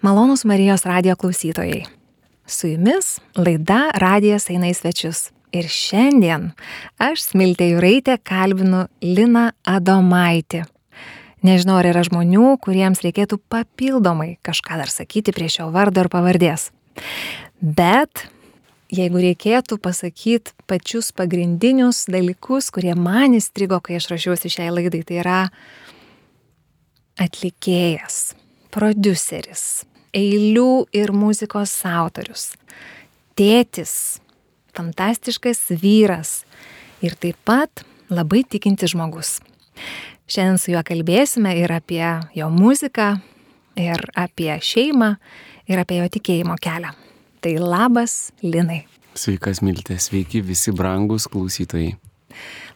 Malonus 0.00 0.44
Marijos 0.44 0.86
radio 0.86 1.16
klausytojai. 1.16 1.84
Su 2.46 2.66
jumis 2.68 3.18
laida 3.36 3.90
Radijas 3.94 4.46
eina 4.48 4.70
į 4.70 4.76
svečius. 4.78 5.26
Ir 5.52 5.66
šiandien 5.68 6.46
aš 6.96 7.26
Smiltė 7.26 7.66
Juraitė 7.74 8.14
kalbinu 8.24 8.86
Liną 9.04 9.50
Adomaitį. 9.68 10.62
Nežinau, 11.44 11.76
ar 11.82 11.90
yra 11.90 12.04
žmonių, 12.06 12.54
kuriems 12.64 13.04
reikėtų 13.04 13.42
papildomai 13.52 14.38
kažką 14.46 14.78
dar 14.80 14.88
sakyti 14.88 15.34
prie 15.36 15.50
šio 15.52 15.68
vardo 15.74 16.06
ir 16.06 16.08
pavardės. 16.08 16.70
Bet 17.60 18.24
jeigu 18.88 19.20
reikėtų 19.26 19.76
pasakyti 19.84 20.56
pačius 20.64 21.12
pagrindinius 21.12 22.06
dalykus, 22.08 22.72
kurie 22.72 22.96
man 22.96 23.36
įstrigo, 23.36 23.82
kai 23.84 24.00
aš 24.00 24.08
rašiausi 24.14 24.56
šiai 24.56 24.72
laidai, 24.72 25.04
tai 25.04 25.20
yra 25.20 25.38
atlikėjas, 27.20 28.30
produceris, 28.72 29.84
eilių 30.16 30.86
ir 30.96 31.12
muzikos 31.14 31.72
autorius, 31.86 32.50
tėtis, 33.38 34.20
fantastiškas 34.76 35.68
vyras 35.82 36.40
ir 37.04 37.16
taip 37.20 37.38
pat 37.46 37.84
labai 38.10 38.42
tikintis 38.44 38.94
žmogus. 38.94 39.38
Šiandien 40.30 40.60
su 40.62 40.74
juo 40.74 40.82
kalbėsime 40.86 41.56
ir 41.58 41.72
apie 41.74 42.04
jo 42.36 42.50
muziką, 42.54 43.16
ir 43.80 44.04
apie 44.18 44.52
šeimą, 44.62 45.14
ir 45.70 45.82
apie 45.82 45.98
jo 46.00 46.10
tikėjimo 46.18 46.58
kelią. 46.62 46.92
Tai 47.40 47.54
labas, 47.58 48.30
Linai. 48.44 48.84
Sveikas, 49.16 49.62
Miltė, 49.64 49.96
sveiki 49.98 50.42
visi 50.44 50.74
brangus 50.76 51.26
klausytojai. 51.30 51.96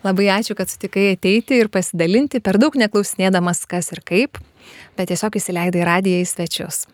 Labai 0.04 0.26
ačiū, 0.34 0.56
kad 0.58 0.68
sutikai 0.68 1.12
ateiti 1.14 1.60
ir 1.60 1.70
pasidalinti, 1.72 2.40
per 2.44 2.58
daug 2.60 2.74
neklausinėdamas 2.76 3.62
kas 3.70 3.92
ir 3.94 4.02
kaip, 4.04 4.40
bet 4.98 5.12
tiesiog 5.12 5.38
įsileidai 5.38 5.84
radiją 5.86 6.24
į 6.24 6.28
svečius. 6.28 6.84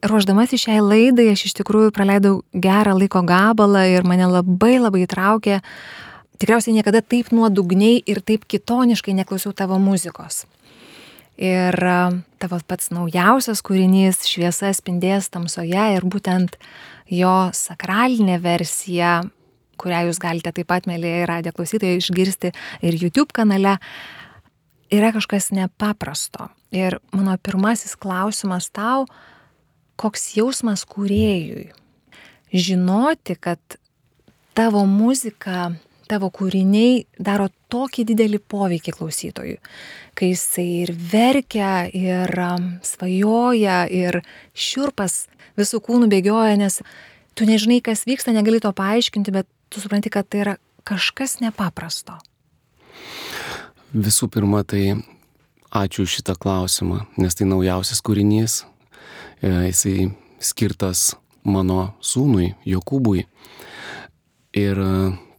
Ruoždamas 0.00 0.54
į 0.56 0.60
šiai 0.62 0.78
laidai 0.80 1.26
aš 1.34 1.50
iš 1.50 1.58
tikrųjų 1.58 1.90
praleidau 1.92 2.38
gerą 2.56 2.94
laiko 2.96 3.20
gabalą 3.26 3.82
ir 3.90 4.06
mane 4.08 4.30
labai 4.30 4.78
labai 4.80 5.04
įtraukė. 5.04 5.58
Tikriausiai 6.40 6.78
niekada 6.78 7.02
taip 7.04 7.34
nuodugniai 7.36 7.98
ir 8.08 8.22
taip 8.24 8.46
kitoniškai 8.48 9.12
neklausiau 9.18 9.52
tavo 9.52 9.76
muzikos. 9.82 10.46
Ir 11.40 11.76
tavo 12.40 12.60
pats 12.68 12.88
naujausias 12.92 13.60
kūrinys 13.64 14.24
Šviesa 14.28 14.72
spindės 14.76 15.28
tamsoje 15.32 15.84
ir 15.96 16.04
būtent 16.04 16.56
jo 17.12 17.50
sakralinė 17.56 18.38
versija, 18.40 19.20
kurią 19.80 20.06
jūs 20.08 20.20
galite 20.20 20.52
taip 20.52 20.68
pat, 20.68 20.88
mėlyje 20.88 21.28
radio 21.28 21.52
klausytojai, 21.56 22.00
išgirsti 22.00 22.52
ir 22.84 22.98
YouTube 23.00 23.32
kanale, 23.36 23.78
yra 24.90 25.12
kažkas 25.14 25.50
nepaprasto. 25.54 26.48
Ir 26.70 26.98
mano 27.12 27.36
pirmasis 27.42 27.96
klausimas 27.98 28.70
tau, 28.74 29.06
koks 30.00 30.34
jausmas 30.36 30.84
kūrėjui. 30.88 31.70
Žinoti, 32.50 33.36
kad 33.38 33.60
tavo 34.58 34.82
muzika, 34.88 35.70
tavo 36.10 36.30
kūriniai 36.34 37.04
daro 37.22 37.48
tokį 37.70 38.04
didelį 38.08 38.40
poveikį 38.50 38.94
klausytojui, 38.96 39.58
kai 40.18 40.32
jisai 40.32 40.66
ir 40.82 40.94
verkia, 41.12 41.86
ir 41.86 42.32
svajoja, 42.86 43.84
ir 43.86 44.20
šiurpas 44.54 45.28
visų 45.58 45.82
kūnų 45.86 46.10
bėgioja, 46.10 46.58
nes 46.58 46.80
tu 47.38 47.46
nežinai, 47.46 47.78
kas 47.84 48.02
vyksta, 48.08 48.34
negali 48.34 48.58
to 48.62 48.72
paaiškinti, 48.74 49.34
bet 49.34 49.46
tu 49.70 49.82
supranti, 49.82 50.10
kad 50.10 50.26
tai 50.26 50.42
yra 50.42 50.56
kažkas 50.88 51.38
nepaprasto. 51.44 52.18
Visų 53.90 54.30
pirma, 54.30 54.62
tai 54.62 55.00
ačiū 55.70 56.06
šitą 56.06 56.36
klausimą, 56.38 57.04
nes 57.18 57.34
tai 57.34 57.46
naujausias 57.50 58.02
kūrinys, 58.06 58.60
E, 59.40 59.48
jisai 59.70 60.10
skirtas 60.36 61.14
mano 61.48 61.94
sūnui 62.04 62.52
Jokūbui. 62.68 63.22
Ir 64.60 64.80
e, 64.84 64.90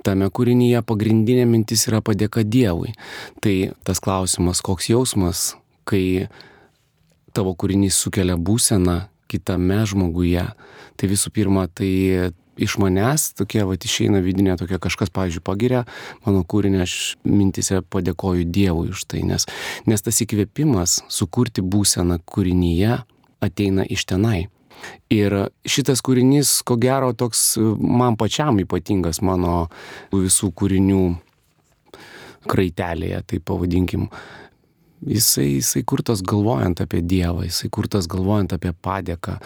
tame 0.01 0.29
kūrinyje 0.33 0.81
pagrindinė 0.89 1.45
mintis 1.45 1.85
yra 1.89 1.99
padėka 2.01 2.41
Dievui. 2.41 2.95
Tai 3.45 3.55
tas 3.85 4.01
klausimas, 4.01 4.63
koks 4.65 4.89
jausmas, 4.89 5.43
kai 5.85 6.31
tavo 7.37 7.53
kūrinys 7.53 7.99
sukelia 8.01 8.39
būseną 8.41 9.03
kitame 9.29 9.83
žmoguje. 9.85 10.47
Tai 10.97 11.11
visų 11.13 11.29
pirma, 11.35 11.67
tai 11.69 12.33
iš 12.61 12.77
manęs 12.81 13.31
tokie, 13.37 13.63
va, 13.67 13.75
išeina 13.75 14.21
vidinė 14.23 14.57
tokia 14.59 14.79
kažkas, 14.81 15.11
pavyzdžiui, 15.13 15.43
pagiria 15.45 15.83
mano 16.25 16.43
kūrinį, 16.47 16.81
aš 16.85 16.95
mintise 17.27 17.81
padėkoju 17.81 18.47
Dievui 18.47 18.91
už 18.95 19.05
tai, 19.09 19.25
nes, 19.27 19.47
nes 19.89 20.05
tas 20.05 20.23
įkvėpimas 20.25 21.01
sukurti 21.11 21.65
būseną 21.65 22.21
kūrinyje 22.25 23.01
ateina 23.41 23.85
iš 23.85 24.05
tenai. 24.13 24.49
Ir 25.13 25.35
šitas 25.67 26.01
kūrinys, 26.05 26.61
ko 26.65 26.77
gero, 26.81 27.11
toks 27.13 27.55
man 27.77 28.17
pačiam 28.17 28.57
ypatingas 28.63 29.21
mano 29.25 29.67
visų 30.13 30.49
kūrinių 30.57 31.01
kraitelėje, 32.49 33.23
tai 33.27 33.41
pavadinkim. 33.45 34.07
Jisai, 35.01 35.47
jisai 35.57 35.81
kurtas 35.87 36.21
galvojant 36.21 36.83
apie 36.83 37.01
Dievą, 37.01 37.47
jisai 37.47 37.71
kurtas 37.73 38.05
galvojant 38.09 38.53
apie 38.53 38.69
padėką, 38.85 39.39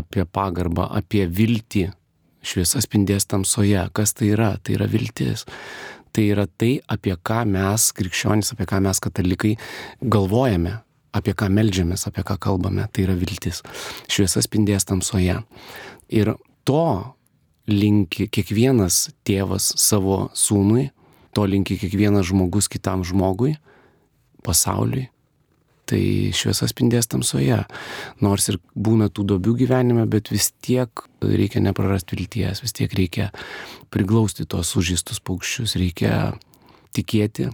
apie 0.00 0.24
pagarbą, 0.24 0.88
apie 0.96 1.26
viltį. 1.28 1.90
Šviesa 2.44 2.82
spindės 2.84 3.26
tamsoje. 3.30 3.88
Kas 3.96 4.14
tai 4.14 4.34
yra? 4.34 4.54
Tai 4.62 4.76
yra 4.76 4.88
viltis. 4.90 5.46
Tai 6.14 6.24
yra 6.30 6.44
tai, 6.46 6.76
apie 6.86 7.16
ką 7.16 7.42
mes, 7.50 7.90
krikščionys, 7.96 8.52
apie 8.54 8.68
ką 8.70 8.82
mes 8.84 9.00
katalikai 9.02 9.56
galvojame 10.00 10.78
apie 11.14 11.34
ką 11.38 11.48
melžiamės, 11.54 12.08
apie 12.10 12.24
ką 12.26 12.36
kalbame, 12.42 12.88
tai 12.90 13.06
yra 13.06 13.14
viltis. 13.18 13.62
Šviesa 14.10 14.42
spindės 14.44 14.86
tamsoje. 14.88 15.38
Ir 16.10 16.34
to 16.66 16.86
linki 17.70 18.26
kiekvienas 18.32 19.08
tėvas 19.26 19.70
savo 19.80 20.28
sūnui, 20.36 20.90
to 21.34 21.46
linki 21.48 21.78
kiekvienas 21.80 22.28
žmogus 22.30 22.68
kitam 22.70 23.04
žmogui, 23.06 23.54
pasauliui. 24.44 25.08
Tai 25.84 26.00
šviesa 26.32 26.64
spindės 26.70 27.10
tamsoje. 27.12 27.58
Nors 28.24 28.48
ir 28.48 28.56
būna 28.72 29.10
tų 29.12 29.26
dobių 29.34 29.52
gyvenime, 29.64 30.06
bet 30.08 30.30
vis 30.32 30.48
tiek 30.64 30.88
reikia 31.20 31.60
neprarasti 31.60 32.16
vilties, 32.16 32.62
vis 32.64 32.72
tiek 32.72 32.92
reikia 32.96 33.28
priglausti 33.92 34.46
tuos 34.48 34.72
sužįstus 34.72 35.20
paukščius, 35.20 35.76
reikia 35.76 36.32
tikėti 36.96 37.50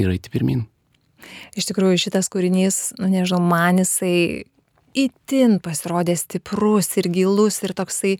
ir 0.00 0.10
eiti 0.10 0.32
pirmin. 0.32 0.66
Iš 1.54 1.68
tikrųjų, 1.70 2.00
šitas 2.08 2.30
kūrinys, 2.32 2.96
nu 2.98 3.06
nežinau, 3.12 3.38
man 3.46 3.78
jisai 3.82 4.48
itin 4.98 5.58
pasirodė 5.62 6.16
stiprus 6.18 6.90
ir 7.00 7.08
gilus 7.12 7.62
ir 7.62 7.74
toksai 7.76 8.16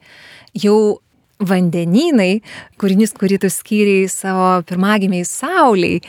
jau 0.57 1.01
vandenynai, 1.43 2.43
kūrinys, 2.79 3.15
kurį 3.19 3.41
tu 3.43 3.51
skyriai 3.51 4.07
savo 4.11 4.63
pirmagimiai 4.69 5.27
Sauliai, 5.27 6.01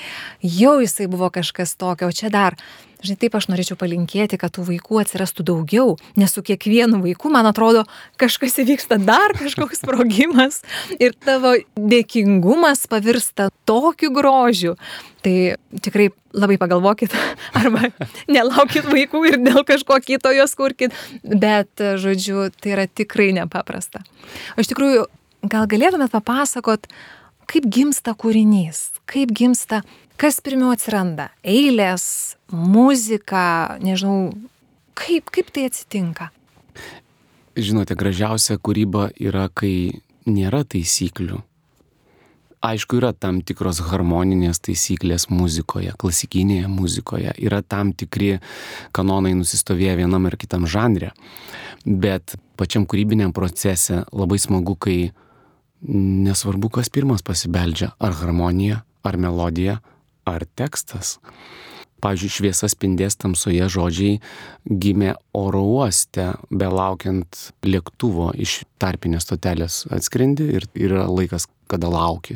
jau 0.45 0.77
jisai 0.83 1.09
buvo 1.09 1.31
kažkas 1.33 1.75
tokio, 1.79 2.11
o 2.11 2.15
čia 2.15 2.29
dar 2.33 2.57
žinai, 3.03 3.19
taip 3.21 3.35
aš 3.37 3.49
norėčiau 3.51 3.77
palinkėti, 3.79 4.39
kad 4.41 4.53
tų 4.55 4.65
vaikų 4.71 5.01
atsirastų 5.03 5.45
daugiau, 5.49 5.95
nes 6.19 6.33
su 6.33 6.43
kiekvienu 6.45 7.01
vaiku, 7.03 7.31
man 7.33 7.47
atrodo, 7.49 7.85
kažkas 8.21 8.59
įvyksta 8.63 8.99
dar 9.03 9.35
kažkoks 9.37 9.79
sprogimas 9.83 10.61
ir 10.99 11.15
tavo 11.19 11.55
dėkingumas 11.77 12.85
pavirsta 12.91 13.49
tokiu 13.69 14.13
grožiu. 14.15 14.77
Tai 15.23 15.55
tikrai 15.79 16.09
labai 16.35 16.57
pagalvokit, 16.59 17.13
arba 17.59 17.91
nelaukit 18.31 18.87
vaikų 18.89 19.25
ir 19.29 19.39
dėl 19.43 19.63
kažko 19.67 19.99
kito 20.03 20.31
jos 20.35 20.55
kurkit, 20.59 20.95
bet, 21.23 21.71
žodžiu, 21.79 22.49
tai 22.59 22.77
yra 22.77 22.87
tikrai 22.87 23.31
nepaprasta. 23.37 24.03
O 24.57 24.63
iš 24.63 24.71
tikrųjų, 24.73 25.05
gal 25.51 25.67
galėtumėt 25.69 26.11
papasakot, 26.13 26.87
kaip 27.49 27.67
gimsta 27.71 28.15
kūrinys, 28.17 28.87
kaip 29.09 29.33
gimsta 29.35 29.83
kas 30.17 30.39
pirmiau 30.43 30.73
atsiranda? 30.73 31.29
Eilės, 31.43 32.37
muzika, 32.51 33.77
nežinau, 33.83 34.33
kaip, 34.97 35.31
kaip 35.33 35.51
tai 35.53 35.67
atsitinka? 35.69 36.29
Žinote, 37.53 37.95
gražiausia 37.97 38.57
kūryba 38.57 39.11
yra, 39.21 39.47
kai 39.53 40.01
nėra 40.25 40.63
taisyklių. 40.65 41.41
Aišku, 42.63 42.95
yra 43.01 43.11
tam 43.11 43.41
tikros 43.43 43.81
harmoninės 43.83 44.61
taisyklės 44.63 45.27
muzikoje, 45.27 45.91
klasikinėje 45.99 46.69
muzikoje, 46.71 47.33
yra 47.43 47.59
tam 47.59 47.91
tikri 47.91 48.37
kanonai 48.95 49.33
nusistovėję 49.35 49.97
vienam 49.99 50.29
ar 50.29 50.37
kitam 50.39 50.63
žanre, 50.63 51.11
bet 51.83 52.37
pačiam 52.55 52.87
kūrybiniam 52.87 53.35
procese 53.35 54.05
labai 54.15 54.39
smagu, 54.39 54.77
kai 54.79 55.11
nesvarbu, 55.83 56.71
kas 56.71 56.87
pirmas 56.87 57.25
pasibeldžia, 57.27 57.91
ar 57.99 58.15
harmonija, 58.21 58.79
ar 59.03 59.19
melodija, 59.19 59.81
ar 60.29 60.45
tekstas. 60.57 61.17
Pavyzdžiui, 62.03 62.31
šviesa 62.35 62.67
spindės 62.67 63.15
tamsoje 63.15 63.63
žodžiai 63.71 64.17
gimė 64.67 65.13
oro 65.39 65.61
uoste, 65.77 66.33
belaukiant 66.51 67.37
lėktuvo 67.63 68.33
iš 68.35 68.63
tarpinės 68.83 69.23
stotelės 69.23 69.85
atskrendi 69.93 70.49
ir 70.57 70.67
yra 70.75 71.05
laikas, 71.07 71.47
kada 71.71 71.87
lauki. 71.87 72.35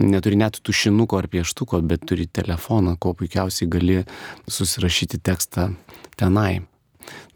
Neturi 0.00 0.38
net 0.40 0.56
tušinuko 0.64 1.20
ar 1.20 1.28
pieštuko, 1.28 1.82
bet 1.84 2.06
turi 2.08 2.24
telefoną, 2.24 2.96
kuo 2.96 3.12
puikiausiai 3.18 3.68
gali 3.70 3.98
susirašyti 4.48 5.20
tekstą 5.20 5.68
tenai. 6.16 6.62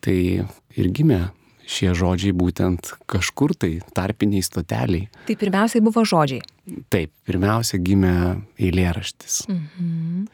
Tai 0.01 0.17
ir 0.17 0.89
gimė 0.97 1.27
šie 1.67 1.93
žodžiai 1.99 2.35
būtent 2.37 2.93
kažkur 3.11 3.55
tai 3.59 3.81
tarpiniai 3.95 4.45
stoteliai. 4.47 5.09
Tai 5.27 5.37
pirmiausiai 5.39 5.83
buvo 5.85 6.05
žodžiai. 6.07 6.45
Taip, 6.93 7.13
pirmiausia 7.27 7.81
gimė 7.83 8.15
eilėraštis. 8.59 9.47
Mhm. 9.51 10.29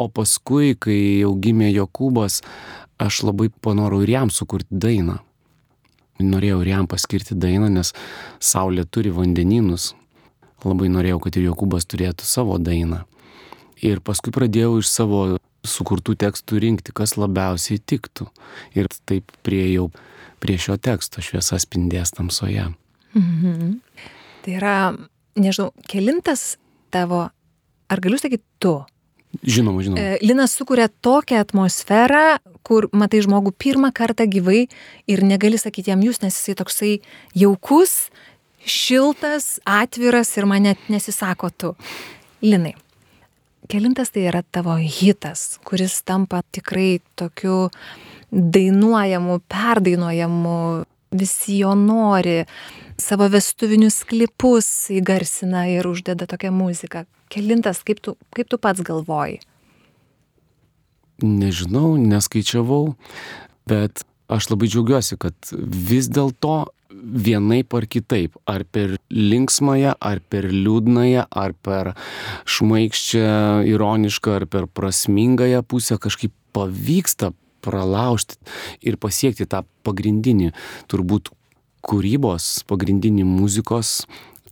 O 0.00 0.08
paskui, 0.08 0.72
kai 0.74 1.20
jau 1.20 1.34
gimė 1.38 1.68
Jokūbas, 1.70 2.40
aš 2.98 3.22
labai 3.28 3.50
panorau 3.62 4.00
ir 4.02 4.10
jam 4.16 4.32
sukurti 4.32 4.72
dainą. 4.72 5.20
Norėjau 6.22 6.62
ir 6.62 6.70
jam 6.72 6.88
paskirti 6.90 7.36
dainą, 7.38 7.68
nes 7.70 7.92
Saulė 8.42 8.84
turi 8.88 9.12
vandenynus. 9.14 9.92
Labai 10.64 10.88
norėjau, 10.92 11.20
kad 11.22 11.36
ir 11.36 11.48
Jokūbas 11.50 11.86
turėtų 11.90 12.26
savo 12.26 12.58
dainą. 12.58 13.02
Ir 13.82 14.00
paskui 14.00 14.34
pradėjau 14.34 14.78
iš 14.80 14.90
savo 14.90 15.22
sukurtų 15.66 16.14
tekstų 16.18 16.60
rinkti, 16.62 16.94
kas 16.94 17.16
labiausiai 17.18 17.78
tiktų. 17.78 18.28
Ir 18.78 18.90
taip 19.06 19.30
prieėjau 19.46 19.90
prie 20.42 20.58
šio 20.58 20.76
teksto 20.82 21.22
šviesa 21.22 21.60
spindės 21.62 22.14
tamsoje. 22.16 22.66
Mhm. 23.14 23.76
Tai 24.42 24.54
yra, 24.58 24.76
nežinau, 25.38 25.70
kelintas 25.86 26.56
tavo, 26.90 27.28
ar 27.88 28.02
galiu 28.02 28.18
sakyti 28.18 28.44
tu? 28.62 28.80
Žinoma, 29.40 29.80
žinoma. 29.84 30.02
E, 30.02 30.18
Linas 30.26 30.52
sukuria 30.58 30.88
tokią 31.02 31.40
atmosferą, 31.40 32.36
kur 32.66 32.90
matai 32.92 33.22
žmogų 33.24 33.54
pirmą 33.56 33.92
kartą 33.96 34.26
gyvai 34.28 34.66
ir 35.08 35.22
negali 35.24 35.60
sakyti 35.60 35.92
jam 35.92 36.02
jūs, 36.04 36.20
nes 36.24 36.36
jisai 36.36 36.56
toksai 36.58 36.92
jaukus, 37.38 38.10
šiltas, 38.68 39.56
atviras 39.64 40.34
ir 40.36 40.46
man 40.50 40.68
net 40.68 40.90
nesisako 40.92 41.50
tu. 41.56 41.72
Linai, 42.44 42.74
kelintas 43.72 44.12
tai 44.12 44.26
yra 44.28 44.42
tavo 44.44 44.76
hitas, 44.76 45.56
kuris 45.64 46.02
tampa 46.04 46.42
tikrai 46.52 47.00
tokiu 47.16 47.70
dainuojamu, 48.32 49.40
perdainuojamu, 49.48 50.84
visi 51.12 51.58
jo 51.60 51.74
nori, 51.76 52.42
savo 53.00 53.28
vestuvinius 53.32 54.02
klipus 54.08 54.68
įgarsina 54.94 55.66
ir 55.70 55.88
uždeda 55.88 56.26
tokią 56.30 56.52
muziką. 56.54 57.04
Kelintas, 57.32 57.82
kaip 57.84 58.00
tu, 58.04 58.16
kaip 58.36 58.48
tu 58.48 58.58
pats 58.60 58.82
galvoji? 58.84 59.40
Nežinau, 61.22 61.94
neskaičiavau, 62.00 62.94
bet 63.68 64.04
aš 64.32 64.48
labai 64.50 64.68
džiaugiuosi, 64.72 65.18
kad 65.20 65.52
vis 65.52 66.08
dėlto 66.10 66.64
vienaip 66.92 67.74
ar 67.76 67.86
kitaip, 67.88 68.36
ar 68.48 68.64
per 68.64 68.96
linksmąją, 69.12 69.94
ar 70.00 70.20
per 70.32 70.48
liūdnąją, 70.52 71.26
ar 71.30 71.54
per 71.64 71.92
šmaikščią, 72.48 73.28
ironišką, 73.70 74.36
ar 74.40 74.48
per 74.48 74.68
prasmingąją 74.68 75.62
pusę 75.68 75.98
kažkaip 76.00 76.34
pavyksta 76.52 77.32
pralaužti 77.64 78.38
ir 78.82 78.98
pasiekti 79.00 79.46
tą 79.48 79.62
pagrindinį, 79.86 80.52
turbūt 80.90 81.32
kūrybos, 81.82 82.62
pagrindinį 82.70 83.26
muzikos 83.26 84.02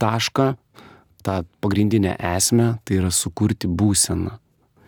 tašką, 0.01 0.55
tą 1.23 1.41
pagrindinę 1.61 2.17
esmę, 2.37 2.75
tai 2.85 3.01
yra 3.03 3.13
sukurti 3.15 3.69
būseną. 3.69 4.39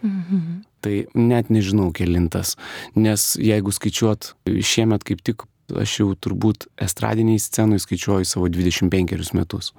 Mhm. 0.02 0.60
Tai 0.82 0.94
net 1.14 1.50
nežinau 1.54 1.92
kelintas, 1.94 2.56
nes 2.98 3.36
jeigu 3.38 3.70
skaičiuot 3.70 4.32
šiemet 4.66 5.04
kaip 5.06 5.20
tik 5.22 5.44
aš 5.78 5.98
jau 6.00 6.12
turbūt 6.18 6.66
estradiniai 6.82 7.40
scenui 7.40 7.80
skaičiuoju 7.82 8.26
savo 8.28 8.48
25 8.50 9.34
metus. 9.38 9.72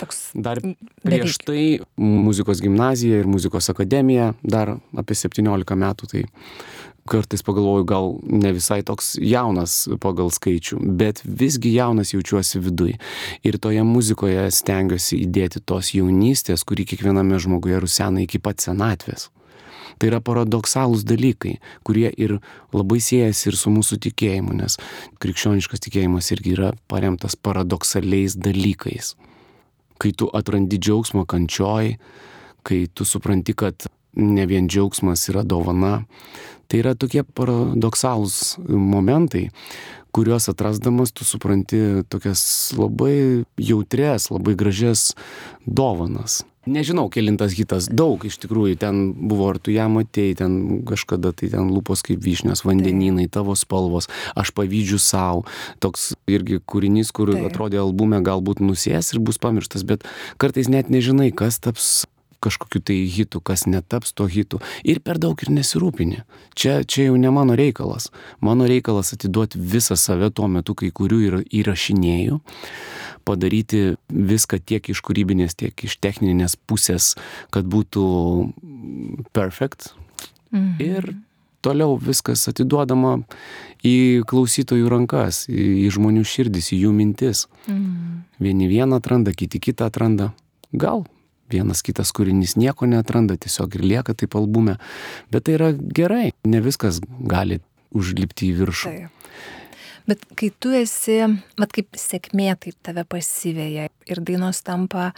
Toks 0.00 0.20
Dar 0.32 0.62
prieš 1.04 1.36
tai 1.44 1.80
muzikos 2.00 2.62
gimnazija 2.64 3.20
ir 3.20 3.28
muzikos 3.28 3.68
akademija, 3.72 4.30
dar 4.40 4.78
apie 4.96 5.16
17 5.18 5.76
metų, 5.76 6.08
tai 6.08 6.22
kartais 7.10 7.42
pagalvoju, 7.46 7.86
gal 7.88 8.12
ne 8.22 8.52
visai 8.54 8.80
toks 8.86 9.16
jaunas 9.18 9.88
pagal 10.02 10.30
skaičių, 10.34 10.78
bet 11.00 11.22
visgi 11.24 11.72
jaunas 11.74 12.14
jaučiuosi 12.14 12.62
viduje. 12.62 13.00
Ir 13.46 13.58
toje 13.58 13.82
muzikoje 13.86 14.46
stengiuosi 14.54 15.18
įdėti 15.26 15.64
tos 15.66 15.92
jaunystės, 15.96 16.64
kuri 16.66 16.86
kiekviename 16.86 17.40
žmoguje 17.42 17.82
rusena 17.82 18.22
iki 18.22 18.42
pat 18.42 18.62
senatvės. 18.62 19.28
Tai 20.00 20.08
yra 20.08 20.22
paradoksalūs 20.24 21.02
dalykai, 21.04 21.58
kurie 21.84 22.08
ir 22.16 22.38
labai 22.72 23.02
siejasi 23.04 23.50
ir 23.50 23.58
su 23.60 23.72
mūsų 23.74 23.98
tikėjimu, 24.06 24.54
nes 24.56 24.78
krikščioniškas 25.20 25.84
tikėjimas 25.84 26.30
irgi 26.32 26.54
yra 26.56 26.70
paremtas 26.88 27.36
paradoksaliais 27.36 28.38
dalykais. 28.40 29.12
Kai 30.00 30.14
tu 30.16 30.30
atrandi 30.32 30.78
džiaugsmo 30.80 31.26
kančioj, 31.28 31.98
kai 32.64 32.84
tu 32.94 33.04
supranti, 33.04 33.52
kad 33.52 33.90
ne 34.16 34.46
vien 34.50 34.68
džiaugsmas 34.68 35.28
yra 35.32 35.44
dovana, 35.46 36.04
tai 36.70 36.82
yra 36.84 36.94
tokie 36.98 37.24
paradoksalūs 37.24 38.60
momentai, 38.68 39.48
kuriuos 40.14 40.48
atrasdamas 40.50 41.12
tu 41.14 41.26
supranti 41.26 42.04
tokias 42.10 42.42
labai 42.78 43.44
jautres, 43.58 44.30
labai 44.30 44.56
gražias 44.58 45.12
dovanas. 45.66 46.42
Nežinau, 46.70 47.06
kilintas 47.08 47.54
hitas, 47.56 47.86
daug 47.88 48.20
iš 48.28 48.36
tikrųjų, 48.42 48.76
ten 48.82 48.98
buvo, 49.16 49.46
ar 49.48 49.56
tu 49.56 49.72
ją 49.72 49.86
matėjai, 49.88 50.34
ten 50.42 50.52
kažkada 50.84 51.32
tai 51.32 51.48
ten 51.54 51.70
lūpos 51.72 52.04
kaip 52.04 52.20
vyšnios, 52.20 52.66
vandeninai, 52.68 53.24
tavo 53.32 53.56
spalvos, 53.56 54.10
aš 54.36 54.52
pavydžiu 54.58 55.00
savo, 55.00 55.46
toks 55.80 56.10
irgi 56.28 56.60
kūrinys, 56.60 57.14
kur 57.16 57.32
Taip. 57.32 57.48
atrodė 57.48 57.80
albume 57.80 58.20
galbūt 58.26 58.60
nusės 58.60 59.14
ir 59.14 59.24
bus 59.24 59.40
pamirštas, 59.40 59.86
bet 59.88 60.04
kartais 60.36 60.68
net 60.68 60.92
nežinai, 60.92 61.30
kas 61.32 61.62
taps 61.64 62.04
kažkokiu 62.40 62.82
tai 62.84 62.98
hitu, 63.10 63.40
kas 63.40 63.66
netaps 63.68 64.14
to 64.16 64.26
hitu 64.30 64.60
ir 64.84 65.00
per 65.04 65.20
daug 65.20 65.40
ir 65.42 65.52
nesirūpini. 65.52 66.22
Čia, 66.58 66.80
čia 66.84 67.08
jau 67.10 67.16
ne 67.20 67.32
mano 67.34 67.56
reikalas. 67.58 68.10
Mano 68.40 68.68
reikalas 68.70 69.12
atiduoti 69.16 69.60
visą 69.60 69.96
save 70.00 70.30
tuo 70.34 70.48
metu, 70.48 70.74
kai 70.74 70.90
kurių 70.94 71.20
ir 71.26 71.38
įrašinėjau, 71.60 72.40
padaryti 73.28 73.82
viską 74.08 74.60
tiek 74.64 74.92
iš 74.92 75.02
kūrybinės, 75.06 75.56
tiek 75.60 75.86
iš 75.86 75.98
techninės 76.00 76.56
pusės, 76.56 77.14
kad 77.54 77.68
būtų 77.68 78.04
perfect. 79.36 79.92
Mhm. 80.50 80.76
Ir 80.80 81.12
toliau 81.64 81.96
viskas 82.00 82.46
atiduodama 82.50 83.20
į 83.86 84.24
klausytojų 84.28 84.90
rankas, 84.90 85.44
į, 85.48 85.88
žmonių 85.92 86.24
širdis, 86.26 86.72
į 86.74 86.84
jų 86.86 86.92
mintis. 86.96 87.46
Mm. 87.68 88.24
Vieni 88.40 88.68
vieną 88.70 89.00
atranda, 89.00 89.34
kiti 89.36 89.60
kitą 89.60 89.90
atranda. 89.90 90.32
Gal 90.72 91.04
vienas 91.52 91.82
kitas 91.86 92.12
kūrinys 92.16 92.56
nieko 92.60 92.88
netranda, 92.90 93.36
tiesiog 93.40 93.78
ir 93.78 93.86
lieka 93.86 94.14
taip 94.18 94.36
albume. 94.38 94.78
Bet 95.32 95.48
tai 95.48 95.56
yra 95.58 95.72
gerai, 95.74 96.30
ne 96.46 96.62
viskas 96.64 97.02
gali 97.04 97.60
užlipti 97.96 98.50
į 98.50 98.58
viršų. 98.60 98.92
Taip. 98.94 99.16
Bet 100.10 100.24
kai 100.38 100.48
tu 100.58 100.72
esi, 100.74 101.20
mat 101.60 101.74
kaip 101.74 101.98
sėkmė 101.98 102.54
taip 102.58 102.78
tave 102.82 103.04
pasivėja 103.06 103.90
ir 104.10 104.22
dainos 104.26 104.62
tampa 104.66 105.12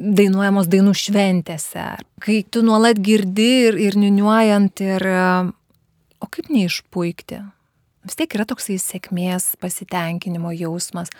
dainuojamos 0.00 0.66
dainų 0.70 0.94
šventėse, 0.98 1.84
kai 2.22 2.40
tu 2.50 2.64
nuolat 2.66 2.98
girdi 2.98 3.50
ir, 3.68 3.78
ir 3.78 3.98
niuniuojant 4.00 4.82
ir, 4.82 5.06
o 6.18 6.30
kaip 6.30 6.50
neišpuikti? 6.50 7.38
Vis 8.04 8.18
tiek 8.18 8.34
yra 8.36 8.44
toksai 8.48 8.76
sėkmės, 8.82 9.54
pasitenkinimo 9.62 10.50
jausmas 10.52 11.12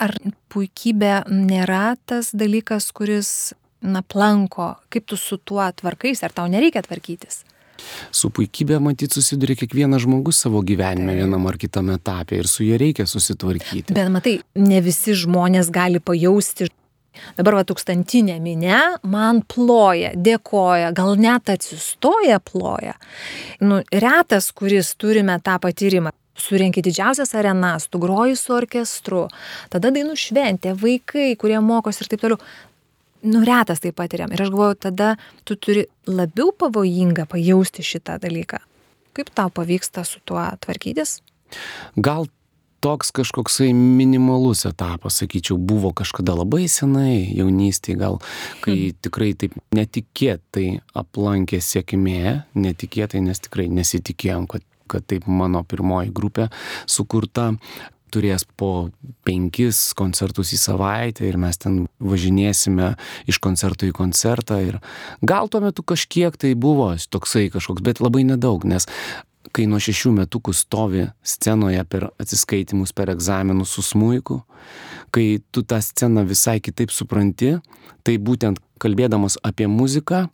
ar 0.00 0.14
puikybė 0.52 1.22
nėra 1.30 1.96
tas 2.08 2.32
dalykas, 2.36 2.90
kuris, 2.96 3.30
na, 3.82 4.02
planko, 4.02 4.74
kaip 4.92 5.08
tu 5.10 5.18
su 5.20 5.38
tuo 5.38 5.64
tvarkais, 5.76 6.22
ar 6.24 6.34
tau 6.34 6.48
nereikia 6.50 6.84
tvarkytis? 6.86 7.42
Su 8.14 8.30
puikybė 8.30 8.78
matyt 8.82 9.16
susiduria 9.16 9.56
kiekvienas 9.58 10.04
žmogus 10.04 10.38
savo 10.44 10.60
gyvenime 10.66 11.16
vienam 11.18 11.48
ar 11.50 11.58
kitam 11.58 11.90
etapė 11.94 12.42
ir 12.42 12.50
su 12.50 12.66
ja 12.66 12.78
reikia 12.78 13.08
susitvarkyti. 13.10 13.96
Bet 13.96 14.12
matai, 14.12 14.36
ne 14.54 14.78
visi 14.84 15.16
žmonės 15.18 15.72
gali 15.74 16.02
pajausti. 16.02 16.70
Dabar 17.36 17.58
va 17.58 17.64
tūkstantinė 17.68 18.38
minė 18.40 18.78
man 19.12 19.42
ploja, 19.44 20.14
dėkoja, 20.16 20.94
gal 20.96 21.18
net 21.20 21.50
atsistoja 21.52 22.38
ploja. 22.40 22.94
Nu, 23.60 23.82
retas, 23.92 24.48
kuris 24.56 24.94
turime 24.96 25.36
tą 25.44 25.58
patyrimą 25.60 26.14
surenki 26.38 26.82
didžiausias 26.84 27.34
arenas, 27.38 27.88
tu 27.88 28.00
groji 28.02 28.36
su 28.36 28.54
orkestru, 28.56 29.26
tada 29.72 29.92
dainų 29.94 30.16
šventė, 30.18 30.74
vaikai, 30.78 31.32
kurie 31.40 31.60
mokosi 31.60 32.04
ir 32.04 32.12
taip 32.12 32.24
toliau. 32.24 32.42
Nuretas 33.22 33.78
tai 33.78 33.92
patiriam. 33.94 34.32
Ir 34.34 34.42
aš 34.42 34.50
galvoju, 34.50 34.76
tada 34.88 35.12
tu 35.46 35.54
turi 35.54 35.84
labiau 36.10 36.50
pavojingą 36.58 37.28
pajausti 37.30 37.84
šitą 37.86 38.16
dalyką. 38.22 38.58
Kaip 39.14 39.30
tau 39.36 39.52
pavyksta 39.54 40.02
su 40.08 40.18
tuo 40.26 40.42
tvarkytis? 40.64 41.20
Gal 41.94 42.26
toks 42.82 43.12
kažkoksai 43.14 43.70
minimalus 43.76 44.64
etapas, 44.66 45.20
sakyčiau, 45.20 45.54
buvo 45.54 45.92
kažkada 45.94 46.34
labai 46.34 46.64
senai, 46.66 47.30
jaunystėje 47.30 47.98
gal, 48.00 48.18
kai 48.64 48.74
hmm. 48.74 48.96
tikrai 49.06 49.30
taip 49.38 49.54
netikėtai 49.76 50.66
aplankė 50.98 51.62
sėkmė, 51.62 52.40
netikėtai, 52.58 53.22
nes 53.22 53.42
tikrai 53.46 53.68
nesitikėjom, 53.70 54.48
kad 54.50 54.66
kad 54.92 55.08
taip 55.08 55.26
mano 55.26 55.64
pirmoji 55.68 56.12
grupė 56.14 56.48
sukurta 56.86 57.52
turės 58.12 58.44
po 58.60 58.90
penkis 59.26 59.80
koncertus 59.96 60.52
į 60.52 60.60
savaitę 60.60 61.26
ir 61.26 61.38
mes 61.40 61.58
ten 61.60 61.82
važinėsime 62.02 62.92
iš 63.30 63.40
koncerto 63.42 63.88
į 63.88 63.94
koncertą 63.96 64.60
ir 64.66 64.78
gal 65.24 65.48
tuo 65.48 65.62
metu 65.64 65.84
kažkiek 65.86 66.36
tai 66.36 66.52
buvo 66.52 66.92
toksai 66.92 67.48
kažkoks, 67.52 67.84
bet 67.84 68.02
labai 68.04 68.26
nedaug, 68.28 68.66
nes 68.68 68.88
kai 69.52 69.66
nuo 69.68 69.80
šešių 69.82 70.14
metukų 70.20 70.54
stovi 70.56 71.06
scenoje 71.26 71.82
per 71.90 72.08
atsiskaitimus, 72.22 72.94
per 72.96 73.12
egzaminus 73.12 73.74
su 73.76 73.84
smuiku, 73.84 74.40
kai 75.12 75.42
tu 75.52 75.64
tą 75.66 75.80
sceną 75.82 76.24
visai 76.28 76.58
kitaip 76.64 76.92
supranti, 76.94 77.56
tai 78.06 78.16
būtent 78.16 78.62
kalbėdamas 78.82 79.36
apie 79.44 79.68
muziką, 79.68 80.26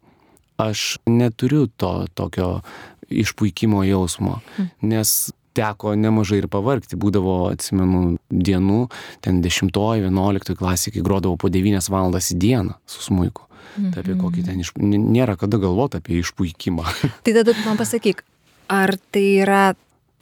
aš 0.59 0.99
neturiu 1.07 1.67
to 1.77 2.07
tokio 2.15 2.61
išpuikimo 3.09 3.85
jausmo, 3.87 4.41
nes 4.83 5.31
teko 5.59 5.95
nemažai 5.99 6.43
ir 6.43 6.49
pavargti, 6.51 6.99
būdavo, 7.01 7.49
atsimenu, 7.51 8.19
dienų, 8.31 8.85
ten 9.25 9.41
10-11 9.43 10.55
klasė, 10.59 10.93
kai 10.95 11.03
grodavo 11.05 11.39
po 11.41 11.51
9 11.51 11.91
valandas 11.91 12.31
į 12.35 12.39
dieną 12.45 12.79
su 12.87 13.03
smuiku. 13.09 13.49
Mhm. 13.77 13.91
Tai 13.95 14.03
apie 14.05 14.17
kokį 14.19 14.47
ten 14.47 14.63
iš... 14.63 14.73
Nėra 14.79 15.37
kada 15.39 15.59
galvoti 15.63 16.01
apie 16.01 16.19
išpuikimą. 16.23 16.87
Tai 17.25 17.35
tada 17.41 17.55
tu 17.55 17.63
man 17.67 17.79
pasakyk, 17.79 18.25
ar 18.73 18.95
tai 19.13 19.27
yra 19.45 19.65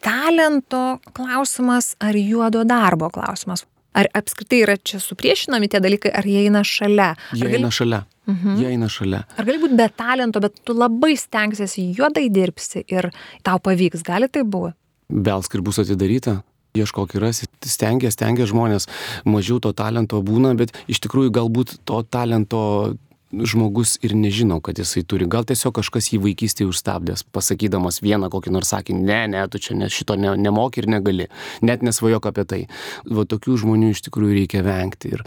talento 0.05 0.99
klausimas, 1.16 1.95
ar 2.02 2.16
juodo 2.21 2.64
darbo 2.69 3.11
klausimas? 3.14 3.64
Ar 3.97 4.11
apskritai 4.12 4.61
yra 4.66 4.76
čia 4.76 5.00
supriešinami 5.00 5.71
tie 5.73 5.81
dalykai, 5.81 6.12
ar 6.12 6.26
jie 6.28 6.45
eina 6.45 6.61
šalia? 6.66 7.14
Jie 7.33 7.47
gali... 7.47 7.62
eina 7.62 7.73
šalia. 7.73 8.02
Mhm. 8.26 8.56
Jie 8.59 8.73
eina 8.75 8.88
šalia. 8.90 9.23
Ar 9.38 9.47
gali 9.47 9.61
būti 9.62 9.78
be 9.78 9.87
talento, 9.95 10.42
bet 10.42 10.59
tu 10.66 10.75
labai 10.75 11.14
stengsiesi, 11.18 11.92
juodai 11.95 12.26
dirbsi 12.33 12.83
ir 12.90 13.11
tau 13.47 13.61
pavyks, 13.62 14.02
gali 14.06 14.28
tai 14.28 14.42
būti? 14.42 14.75
Belsk 15.09 15.54
ir 15.54 15.62
bus 15.62 15.78
atidaryta. 15.78 16.42
Ieškok 16.76 17.14
ir 17.16 17.23
rasi, 17.25 17.47
stengia, 17.64 18.11
stengia 18.12 18.45
žmonės, 18.45 18.85
mažiau 19.25 19.56
to 19.64 19.71
talento 19.73 20.21
būna, 20.21 20.52
bet 20.59 20.75
iš 20.92 21.00
tikrųjų 21.06 21.33
galbūt 21.33 21.78
to 21.88 22.02
talento 22.12 22.97
žmogus 23.33 23.97
ir 24.06 24.14
nežino, 24.14 24.61
kad 24.62 24.78
jisai 24.78 25.02
turi. 25.02 25.26
Gal 25.30 25.45
tiesiog 25.49 25.75
kažkas 25.80 26.12
jį 26.12 26.21
vaikystėje 26.23 26.71
užstabdęs, 26.71 27.25
pasakydamas 27.35 27.99
vieną 28.04 28.30
kokį 28.33 28.52
nors 28.54 28.71
sakinį, 28.73 29.02
ne, 29.09 29.21
ne, 29.35 29.42
tu 29.50 29.61
čia 29.62 29.76
ne, 29.78 29.88
šito 29.92 30.16
ne, 30.21 30.37
nemoki 30.38 30.83
ir 30.83 30.90
negali. 30.90 31.28
Net 31.66 31.83
nesvajok 31.87 32.30
apie 32.30 32.47
tai. 32.49 32.61
Va 33.09 33.26
tokių 33.26 33.59
žmonių 33.64 33.92
iš 33.95 34.04
tikrųjų 34.06 34.40
reikia 34.40 34.62
vengti. 34.66 35.16
Ir 35.16 35.25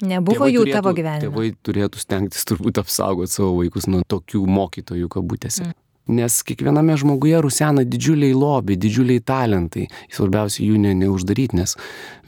Nebuvo 0.00 0.48
jų 0.48 0.64
turėtų, 0.64 0.78
tavo 0.78 0.94
gyvenime. 0.96 1.26
Tėvai 1.26 1.52
turėtų 1.66 2.00
stengtis 2.00 2.48
turbūt 2.48 2.80
apsaugoti 2.80 3.36
savo 3.36 3.52
vaikus 3.60 3.88
nuo 3.90 4.00
tokių 4.08 4.46
mokytojų 4.48 5.12
kabutėse. 5.12 5.68
Mm 5.68 5.78
nes 6.10 6.42
kiekviename 6.42 6.96
žmoguje 6.96 7.40
rusena 7.42 7.84
didžiuliai 7.84 8.34
lobiai, 8.34 8.78
didžiuliai 8.80 9.22
talentai. 9.24 9.86
Svarbiausia 10.12 10.64
jų 10.66 10.80
ne, 10.82 10.94
neuždaryti, 10.98 11.58
nes 11.60 11.76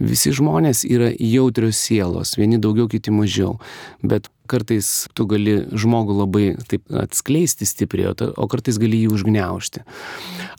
visi 0.00 0.32
žmonės 0.34 0.84
yra 0.88 1.10
jautrios 1.18 1.80
sielos, 1.82 2.36
vieni 2.38 2.60
daugiau, 2.62 2.88
kiti 2.90 3.14
mažiau. 3.14 3.58
Bet 4.02 4.30
kartais 4.50 4.88
tu 5.16 5.26
gali 5.30 5.56
žmogų 5.72 6.16
labai 6.18 6.44
taip 6.68 6.87
atskleisti 7.02 7.66
stipriai, 7.68 8.12
o 8.12 8.46
kartais 8.50 8.78
gali 8.82 9.02
jį 9.04 9.12
užgneušti. 9.16 9.84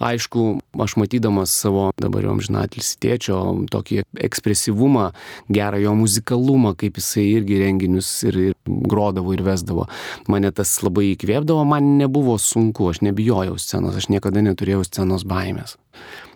Aišku, 0.03 0.45
aš 0.83 0.95
matydamas 1.01 1.53
savo 1.63 1.89
dabar 2.01 2.27
jau 2.27 2.35
amžinatelis 2.37 2.95
tėčio 3.03 3.39
tokį 3.73 4.03
ekspresyvumą, 4.27 5.09
gerą 5.53 5.81
jo 5.83 5.95
muzikalumą, 5.99 6.73
kaip 6.79 6.99
jisai 7.01 7.27
irgi 7.37 7.61
renginius 7.61 8.11
ir, 8.27 8.39
ir 8.49 8.57
grodavo 8.65 9.35
ir 9.35 9.43
vesdavo, 9.45 9.87
mane 10.31 10.51
tas 10.55 10.73
labai 10.85 11.11
įkvėpdavo, 11.13 11.65
man 11.67 11.95
nebuvo 12.01 12.37
sunku, 12.41 12.89
aš 12.91 13.03
nebijojau 13.05 13.57
scenos, 13.61 13.99
aš 13.99 14.09
niekada 14.13 14.43
neturėjau 14.45 14.83
scenos 14.87 15.27
baimės. 15.27 15.77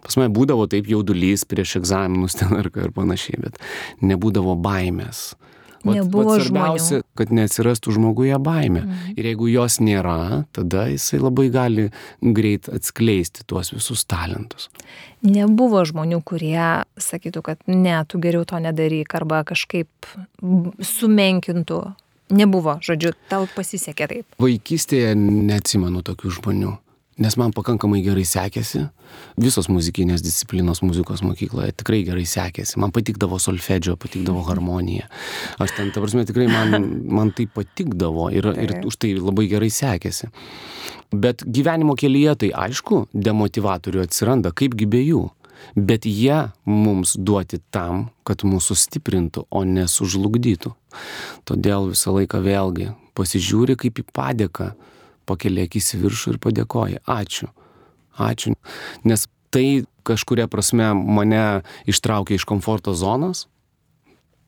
Pas 0.05 0.15
mane 0.19 0.31
būdavo 0.31 0.67
taip 0.71 0.87
jaudulys 0.87 1.43
prieš 1.49 1.79
egzaminus 1.81 2.37
ten 2.39 2.53
ar, 2.55 2.69
ar 2.69 2.93
panašiai, 2.95 3.41
bet 3.47 3.59
nebūdavo 4.05 4.55
baimės. 4.63 5.33
Vat, 5.83 5.95
Nebuvo 5.99 6.31
vat 6.31 6.41
svarbiausia, 6.41 7.01
žmonių. 7.01 7.17
kad 7.19 7.33
neatsirastų 7.37 7.93
žmoguje 7.97 8.39
baime. 8.41 8.81
Mhm. 8.81 9.13
Ir 9.17 9.29
jeigu 9.31 9.49
jos 9.51 9.77
nėra, 9.83 10.45
tada 10.55 10.87
jisai 10.91 11.19
labai 11.21 11.49
gali 11.53 11.89
greit 12.21 12.69
atskleisti 12.69 13.45
tuos 13.45 13.71
visus 13.75 14.05
talentus. 14.05 14.69
Nebuvo 15.21 15.83
žmonių, 15.85 16.21
kurie 16.25 16.83
sakytų, 16.97 17.41
kad 17.45 17.61
ne, 17.67 17.99
tu 18.07 18.19
geriau 18.21 18.45
to 18.45 18.59
nedaryk 18.61 19.13
arba 19.17 19.43
kažkaip 19.47 19.89
sumenkintų. 20.81 21.81
Nebuvo, 22.27 22.75
žodžiu, 22.83 23.13
tau 23.31 23.45
pasisekė 23.55 24.07
taip. 24.11 24.25
Vaikystėje 24.41 25.13
neatsimenu 25.15 26.03
tokių 26.03 26.33
žmonių 26.41 26.73
nes 27.17 27.37
man 27.39 27.53
pakankamai 27.55 28.01
gerai 28.05 28.25
sekėsi. 28.27 28.83
Visos 29.41 29.69
muzikinės 29.71 30.21
disciplinos 30.25 30.83
muzikos 30.85 31.23
mokykloje 31.25 31.73
tikrai 31.79 32.03
gerai 32.05 32.25
sekėsi. 32.29 32.77
Man 32.81 32.93
patikdavo 32.95 33.39
solfedžio, 33.41 33.95
patikdavo 33.99 34.43
harmonija. 34.47 35.07
Aš 35.63 35.73
ten, 35.77 35.89
ta 35.93 36.03
prasme, 36.03 36.25
tikrai 36.29 36.47
man, 36.51 36.89
man 37.09 37.33
tai 37.35 37.47
patikdavo 37.49 38.29
ir, 38.35 38.51
ir 38.61 38.75
už 38.87 38.99
tai 39.01 39.15
labai 39.17 39.47
gerai 39.49 39.71
sekėsi. 39.73 40.29
Bet 41.13 41.45
gyvenimo 41.45 41.95
kelyje 41.97 42.35
tai 42.43 42.51
aišku, 42.67 43.07
demotivatorių 43.13 44.03
atsiranda, 44.05 44.53
kaipgi 44.53 44.89
be 44.89 45.01
jų. 45.05 45.23
Bet 45.73 46.05
jie 46.05 46.51
mums 46.69 47.15
duoti 47.17 47.57
tam, 47.73 48.11
kad 48.27 48.45
mūsų 48.45 48.77
stiprintų, 48.77 49.47
o 49.49 49.63
nesužlugdytų. 49.65 50.73
Todėl 51.49 51.89
visą 51.95 52.13
laiką 52.13 52.43
vėlgi 52.45 52.91
pasižiūri 53.17 53.77
kaip 53.81 54.03
į 54.03 54.05
padėką 54.13 54.69
pakelia 55.27 55.67
akis 55.67 55.93
į 55.95 56.01
viršų 56.05 56.35
ir 56.35 56.39
padėkoja. 56.43 57.03
Ačiū. 57.05 57.49
Ačiū. 58.17 58.55
Nes 59.07 59.27
tai 59.53 59.85
kažkuria 60.07 60.47
prasme 60.51 60.93
mane 60.95 61.61
ištraukia 61.89 62.37
iš 62.37 62.47
komforto 62.47 62.93
zonos, 62.97 63.45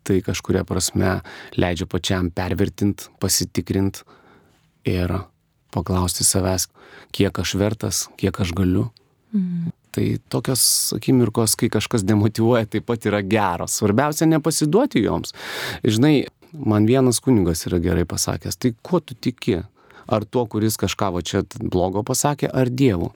tai 0.07 0.21
kažkuria 0.25 0.63
prasme 0.67 1.19
leidžia 1.59 1.87
pačiam 1.89 2.31
pervertint, 2.33 3.09
pasitikrinti 3.21 4.05
ir 4.89 5.19
paklausti 5.73 6.25
savęs, 6.25 6.69
kiek 7.13 7.35
aš 7.43 7.53
vertas, 7.59 8.07
kiek 8.17 8.39
aš 8.41 8.55
galiu. 8.57 8.87
Mm. 9.35 9.69
Tai 9.93 10.05
tokios 10.29 10.63
akimirkos, 10.97 11.55
kai 11.57 11.69
kažkas 11.73 12.05
demotivuoja, 12.05 12.67
taip 12.69 12.85
pat 12.89 13.05
yra 13.09 13.21
geros. 13.25 13.79
Svarbiausia 13.79 14.27
nepasiduoti 14.29 15.01
joms. 15.03 15.33
Žinai, 15.85 16.29
man 16.53 16.85
vienas 16.89 17.21
kunigas 17.25 17.65
yra 17.69 17.81
gerai 17.81 18.05
pasakęs, 18.09 18.57
tai 18.57 18.73
kuo 18.85 19.01
tu 19.01 19.17
tiki? 19.17 19.59
Ar 20.09 20.25
tuo, 20.25 20.45
kuris 20.49 20.77
kažką 20.79 21.11
va 21.15 21.23
čia 21.25 21.43
blogo 21.61 22.03
pasakė, 22.05 22.49
ar 22.49 22.71
Dievu. 22.71 23.11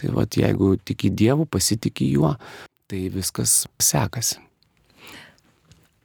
Tai 0.00 0.10
va, 0.16 0.26
jeigu 0.26 0.74
tiki 0.82 1.10
Dievu, 1.14 1.46
pasitiki 1.46 2.10
juo, 2.10 2.34
tai 2.90 3.06
viskas 3.14 3.64
sekasi. 3.82 4.40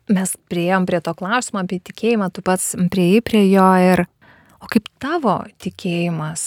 Mes 0.09 0.31
prieėjom 0.49 0.87
prie 0.89 1.01
to 1.05 1.13
klausimo 1.17 1.61
apie 1.61 1.77
tikėjimą, 1.85 2.31
tu 2.33 2.41
pats 2.45 2.71
prieėjai 2.89 3.25
prie 3.25 3.43
jo 3.45 3.67
ir 3.85 4.05
o 4.59 4.69
kaip 4.71 4.87
tavo 5.01 5.35
tikėjimas, 5.61 6.43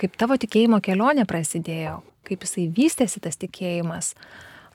kaip 0.00 0.16
tavo 0.18 0.38
tikėjimo 0.40 0.80
kelionė 0.82 1.26
prasidėjo, 1.30 2.00
kaip 2.26 2.42
jisai 2.46 2.66
vystėsi 2.74 3.22
tas 3.22 3.38
tikėjimas, 3.38 4.14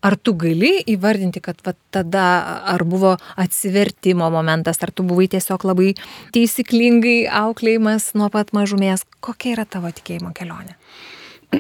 ar 0.06 0.16
tu 0.18 0.34
gali 0.40 0.72
įvardinti, 0.90 1.42
kad 1.44 1.60
va, 1.66 1.74
tada 1.94 2.26
ar 2.74 2.84
buvo 2.88 3.16
atsivertimo 3.40 4.30
momentas, 4.32 4.80
ar 4.84 4.94
tu 4.96 5.04
buvai 5.08 5.28
tiesiog 5.32 5.66
labai 5.68 5.94
teisyklingai 6.36 7.28
auklėjimas 7.42 8.14
nuo 8.20 8.30
pat 8.34 8.54
mažumės, 8.56 9.06
kokia 9.24 9.58
yra 9.58 9.68
tavo 9.68 9.92
tikėjimo 9.94 10.34
kelionė? 10.38 10.78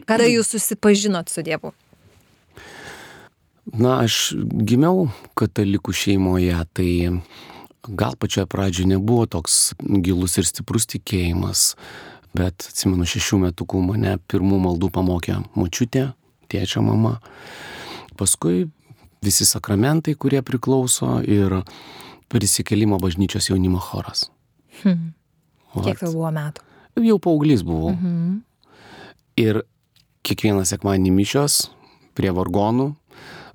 Kada 0.05 0.27
jūs 0.29 0.53
susipažinot 0.53 1.31
su 1.34 1.43
Dievu? 1.46 1.74
Na, 3.69 4.00
aš 4.05 4.34
gimiau 4.65 5.10
katalikų 5.38 5.93
šeimoje, 5.93 6.55
tai 6.74 6.91
gal 7.86 8.15
pačioje 8.17 8.48
pradžioje 8.50 8.89
nebuvo 8.96 9.27
toks 9.29 9.75
gilus 9.79 10.38
ir 10.41 10.48
stiprus 10.48 10.88
tikėjimas, 10.89 11.74
bet 12.38 12.69
atsimenu, 12.69 13.05
šešių 13.10 13.43
metukų 13.48 13.81
mane 13.86 14.15
pirmų 14.29 14.62
maldų 14.65 14.89
pamokė 14.93 15.39
močiutė, 15.58 16.10
tėčio 16.50 16.81
mama 16.86 17.19
paskui 18.19 18.67
visi 19.23 19.47
sakramentai, 19.47 20.15
kurie 20.15 20.41
priklauso 20.45 21.19
ir 21.27 21.61
prisikelimo 22.29 22.99
bažnyčios 23.01 23.49
jaunimo 23.49 23.79
choras. 23.83 24.29
Hmm. 24.83 25.13
Kiek 25.75 25.99
tau 26.01 26.13
buvo 26.13 26.31
metų? 26.33 26.65
Jau 26.99 27.19
paauglys 27.21 27.63
buvau. 27.63 27.93
Mhm. 27.95 28.39
Ir 29.39 29.61
kiekvieną 30.27 30.65
sekmanį 30.67 31.13
mišios 31.15 31.69
prie 32.17 32.31
vargonų 32.35 32.91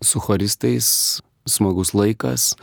su 0.04 0.20
choristais, 0.20 1.20
smagus 1.48 1.92
laikas, 1.92 2.54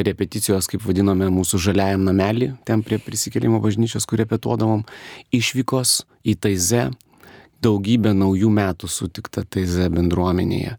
repeticijos, 0.00 0.68
kaip 0.70 0.84
vadiname, 0.86 1.28
mūsų 1.32 1.60
žaliajam 1.60 2.06
namelį, 2.08 2.54
ten 2.64 2.84
prie 2.84 2.98
prisikelimo 3.02 3.60
bažnyčios, 3.60 4.06
kur 4.08 4.20
repetuodavom, 4.22 4.86
išvykos 5.36 6.00
į 6.24 6.36
Taize, 6.40 6.86
daugybę 7.60 8.14
naujų 8.16 8.48
metų 8.56 8.88
sutikta 8.88 9.44
Taize 9.44 9.90
bendruomenėje 9.92 10.78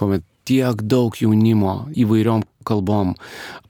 kuomet 0.00 0.24
tiek 0.48 0.80
daug 0.82 1.14
jaunimo 1.20 1.74
įvairiom 1.94 2.42
kalbom 2.66 3.14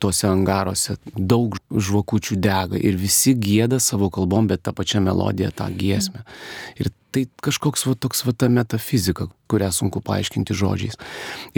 tuose 0.02 0.28
angaruose, 0.30 0.96
daug 1.14 1.58
žvakučių 1.70 2.38
dega 2.40 2.78
ir 2.78 2.96
visi 2.98 3.34
gėda 3.38 3.80
savo 3.82 4.10
kalbom, 4.12 4.48
bet 4.50 4.64
tą 4.66 4.74
pačią 4.76 5.02
melodiją, 5.04 5.52
tą 5.56 5.68
giesmę. 5.76 6.24
Ir 6.80 6.90
tai 7.14 7.26
kažkoks 7.42 7.86
va, 7.88 7.96
toks 7.98 8.24
va 8.26 8.34
ta 8.36 8.48
metafizika, 8.52 9.28
kurią 9.50 9.70
sunku 9.74 10.02
paaiškinti 10.06 10.56
žodžiais. 10.56 10.98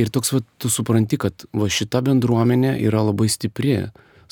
Ir 0.01 0.13
toks 0.13 0.33
va, 0.35 0.43
tu 0.59 0.73
supranti, 0.73 1.21
kad 1.21 1.47
va 1.53 1.69
šita 1.69 2.03
bendruomenė 2.05 2.77
yra 2.83 3.05
labai 3.09 3.29
stipri 3.33 3.79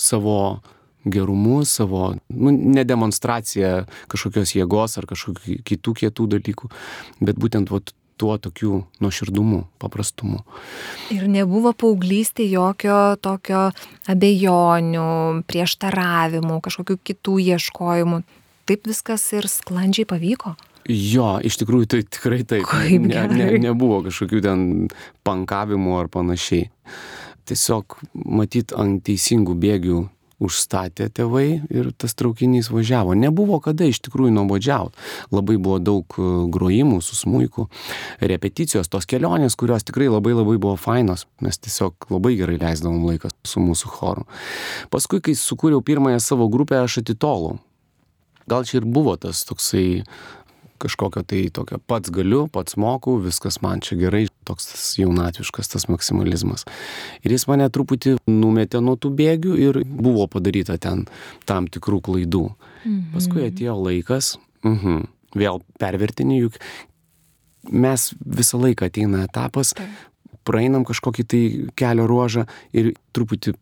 savo 0.01 0.61
gerumu, 1.05 1.63
savo, 1.65 2.15
nu, 2.29 2.53
ne 2.53 2.85
demonstracija 2.85 3.87
kažkokios 4.13 4.53
jėgos 4.57 4.99
ar 5.01 5.09
kažkokių 5.09 5.61
kitų 5.65 5.95
kietų 6.03 6.27
dalykų, 6.37 6.69
bet 7.25 7.41
būtent 7.41 7.73
va, 7.73 7.81
tuo 8.21 8.37
tokiu 8.39 8.83
nuoširdumu, 9.01 9.63
paprastumu. 9.81 10.43
Ir 11.15 11.25
nebuvo 11.31 11.73
paauglystė 11.73 12.45
jokio 12.51 13.17
tokio 13.25 13.71
abejonių, 14.11 15.07
prieštaravimų, 15.49 16.61
kažkokių 16.67 16.99
kitų 17.11 17.39
ieškojimų. 17.55 18.21
Taip 18.69 18.85
viskas 18.91 19.25
ir 19.35 19.49
sklandžiai 19.51 20.09
pavyko. 20.09 20.55
Jo, 20.91 21.39
iš 21.45 21.59
tikrųjų 21.61 21.89
tai 21.91 22.03
tikrai 22.05 22.43
taip. 22.45 22.69
Kaip 22.69 23.09
ne, 23.09 23.25
ne, 23.33 23.49
nebuvo 23.63 24.01
kažkokių 24.07 24.45
ten 24.45 24.63
pankavimų 25.27 25.99
ar 26.01 26.13
panašiai. 26.13 26.71
Tiesiog 27.49 27.99
matyt 28.15 28.75
ant 28.77 29.03
teisingų 29.07 29.57
bėgių 29.61 30.01
užstatė 30.41 31.11
tėvai 31.15 31.63
ir 31.69 31.91
tas 31.97 32.17
traukinys 32.19 32.71
važiavo. 32.73 33.15
Nebuvo 33.19 33.61
kada 33.63 33.89
iš 33.89 34.01
tikrųjų 34.07 34.33
nuobodžiauti. 34.35 34.97
Labai 35.35 35.59
buvo 35.61 35.79
daug 35.83 36.19
e, 36.19 36.29
grojimų 36.53 37.01
su 37.05 37.19
smuiku, 37.19 37.69
repeticijos, 38.21 38.91
tos 38.91 39.09
kelionės, 39.11 39.59
kurios 39.61 39.87
tikrai 39.87 40.09
labai 40.11 40.35
labai 40.37 40.57
buvo 40.57 40.77
fainos. 40.81 41.27
Mes 41.45 41.61
tiesiog 41.61 42.11
labai 42.11 42.37
gerai 42.41 42.59
leisdavom 42.61 43.05
laiką 43.11 43.33
su 43.47 43.63
mūsų 43.63 43.95
choru. 43.97 44.29
Paskui, 44.93 45.23
kai 45.25 45.37
sukūriau 45.39 45.85
pirmąją 45.85 46.23
savo 46.25 46.49
grupę, 46.53 46.81
aš 46.81 47.03
atitolau. 47.05 47.59
Gal 48.51 48.65
čia 48.67 48.81
ir 48.81 48.87
buvo 48.89 49.15
tas 49.21 49.45
toksai 49.47 50.03
kažkokio 50.81 51.23
tai 51.29 51.43
tokio 51.53 51.79
pats 51.91 52.13
galiu, 52.15 52.47
pats 52.53 52.77
moku, 52.81 53.19
viskas 53.23 53.61
man 53.65 53.83
čia 53.85 53.99
gerai, 54.01 54.25
toks 54.49 54.71
tas 54.73 54.85
jaunatviškas 55.01 55.73
tas 55.75 55.87
maksimalizmas. 55.93 56.67
Ir 57.25 57.35
jis 57.35 57.47
mane 57.51 57.69
truputį 57.73 58.17
numetė 58.31 58.83
nuo 58.85 58.97
tų 59.01 59.13
bėgių 59.21 59.57
ir 59.61 59.81
buvo 59.85 60.27
padaryta 60.31 60.79
ten 60.81 61.07
tam 61.49 61.69
tikrų 61.71 62.01
klaidų. 62.09 62.45
Mhm. 62.85 63.01
Paskui 63.15 63.47
atėjo 63.49 63.77
laikas, 63.81 64.37
mhm, 64.65 65.09
vėl 65.37 65.61
pervertini, 65.81 66.41
juk 66.47 66.61
mes 67.69 68.11
visą 68.21 68.61
laiką 68.61 68.89
ateina 68.89 69.27
etapas, 69.27 69.75
praeinam 70.49 70.87
kažkokį 70.89 71.27
tai 71.29 71.43
kelio 71.77 72.09
ruožą 72.09 72.47
ir 72.73 72.95
truputį 73.15 73.55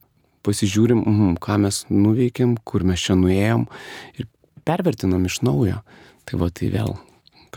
pasižiūrim, 0.46 1.02
mhm, 1.02 1.34
ką 1.42 1.58
mes 1.66 1.82
nuveikėm, 1.90 2.56
kur 2.64 2.86
mes 2.86 3.02
čia 3.02 3.18
nuėjom 3.18 3.66
ir 4.16 4.30
pervertinam 4.68 5.26
iš 5.28 5.42
naujo. 5.42 5.82
Tai 6.28 6.40
va 6.42 6.50
tai 6.52 6.68
vėl 6.72 6.96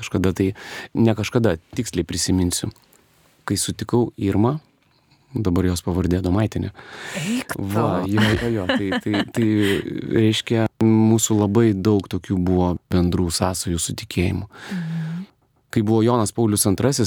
kažkada 0.02 0.34
tai, 0.38 0.52
ne 0.98 1.16
kažkada, 1.18 1.56
tiksliai 1.78 2.08
prisiminsiu, 2.08 2.72
kai 3.48 3.58
sutikau 3.62 4.10
Irmą, 4.20 4.58
dabar 5.32 5.66
jos 5.70 5.84
pavardė 5.86 6.20
Domaitinė. 6.24 6.72
Eik 7.22 7.56
tu. 7.56 7.66
Va, 7.74 8.04
jo, 8.10 8.24
jo, 8.42 8.52
jo. 8.58 8.68
Tai, 8.68 9.02
tai, 9.04 9.24
tai 9.36 9.48
reiškia, 10.18 10.68
mūsų 10.84 11.40
labai 11.40 11.72
daug 11.78 12.08
tokių 12.12 12.38
buvo 12.42 12.74
bendrų 12.92 13.30
sąsajų 13.32 13.80
su 13.80 13.96
tikėjimu. 14.02 14.48
Mhm. 14.48 15.28
Kai 15.72 15.84
buvo 15.88 16.02
Jonas 16.04 16.34
Paulius 16.36 16.66
II 16.68 17.06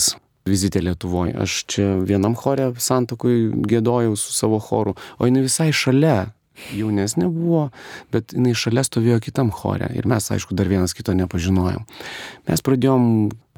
vizitė 0.49 0.81
Lietuvoje, 0.85 1.35
aš 1.41 1.59
čia 1.69 1.91
vienam 2.05 2.37
chore 2.37 2.71
santokui 2.81 3.51
gėdojau 3.69 4.17
su 4.17 4.33
savo 4.37 4.61
choru, 4.61 4.95
o 5.19 5.29
jinai 5.29 5.45
visai 5.45 5.71
šalia. 5.73 6.33
Jaunesnė 6.75 7.27
buvo, 7.35 7.69
bet 8.15 8.35
jinai 8.37 8.55
šalia 8.59 8.85
stovėjo 8.87 9.19
kitam 9.25 9.51
chore 9.55 9.89
ir 9.99 10.07
mes, 10.11 10.31
aišku, 10.31 10.55
dar 10.55 10.71
vienas 10.71 10.95
kito 10.95 11.15
nepažinojom. 11.19 11.83
Mes 12.49 12.65
pradėjom 12.65 13.09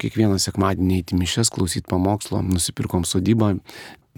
kiekvieną 0.00 0.40
sekmadienį 0.40 1.02
eiti 1.02 1.18
mišes, 1.18 1.52
klausyti 1.52 1.88
pamokslo, 1.92 2.40
nusipirkom 2.44 3.04
sodybą 3.08 3.56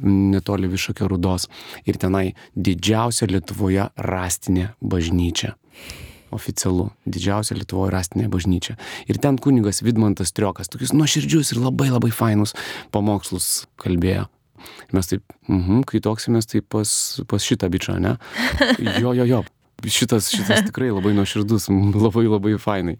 netoli 0.03 0.71
Višakio 0.71 1.09
rudos 1.11 1.49
ir 1.87 1.99
tenai 1.99 2.35
didžiausia 2.55 3.29
Lietuvoje 3.31 3.89
rastinė 3.97 4.73
bažnyčia. 4.81 5.55
Oficialu, 6.35 6.91
didžiausia 7.09 7.57
Lietuvoje 7.57 7.93
rastinė 7.95 8.29
bažnyčia. 8.31 8.77
Ir 9.09 9.19
ten 9.19 9.39
kunigas 9.41 9.83
Vidmantas 9.83 10.35
Triokas, 10.37 10.69
tokius 10.69 10.93
nuoširdžius 10.95 11.55
ir 11.55 11.63
labai 11.65 11.89
labai 11.91 12.13
fainus 12.15 12.55
pamokslus 12.95 13.67
kalbėjo. 13.81 14.29
Mes 14.97 15.11
taip, 15.11 15.25
mhm, 15.49 15.85
kai 15.89 16.01
toksimės, 16.05 16.51
tai 16.51 16.63
pas, 16.63 16.91
pas 17.31 17.45
šitą 17.45 17.71
bičią, 17.73 17.99
ne? 18.03 18.17
Jo, 19.03 19.15
jo, 19.17 19.25
jo. 19.29 19.45
Šitas, 19.87 20.33
šitas 20.35 20.65
tikrai 20.67 20.89
labai 20.91 21.13
nuoširdus, 21.15 21.69
labai 21.95 22.25
labai 22.27 22.57
fainai. 22.59 22.97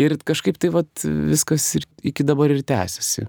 Ir 0.00 0.14
kažkaip 0.24 0.56
tai 0.56 0.70
vat, 0.72 0.88
viskas 1.04 1.66
ir 1.76 1.84
iki 2.08 2.24
dabar 2.24 2.54
ir 2.54 2.62
tęsiasi. 2.64 3.26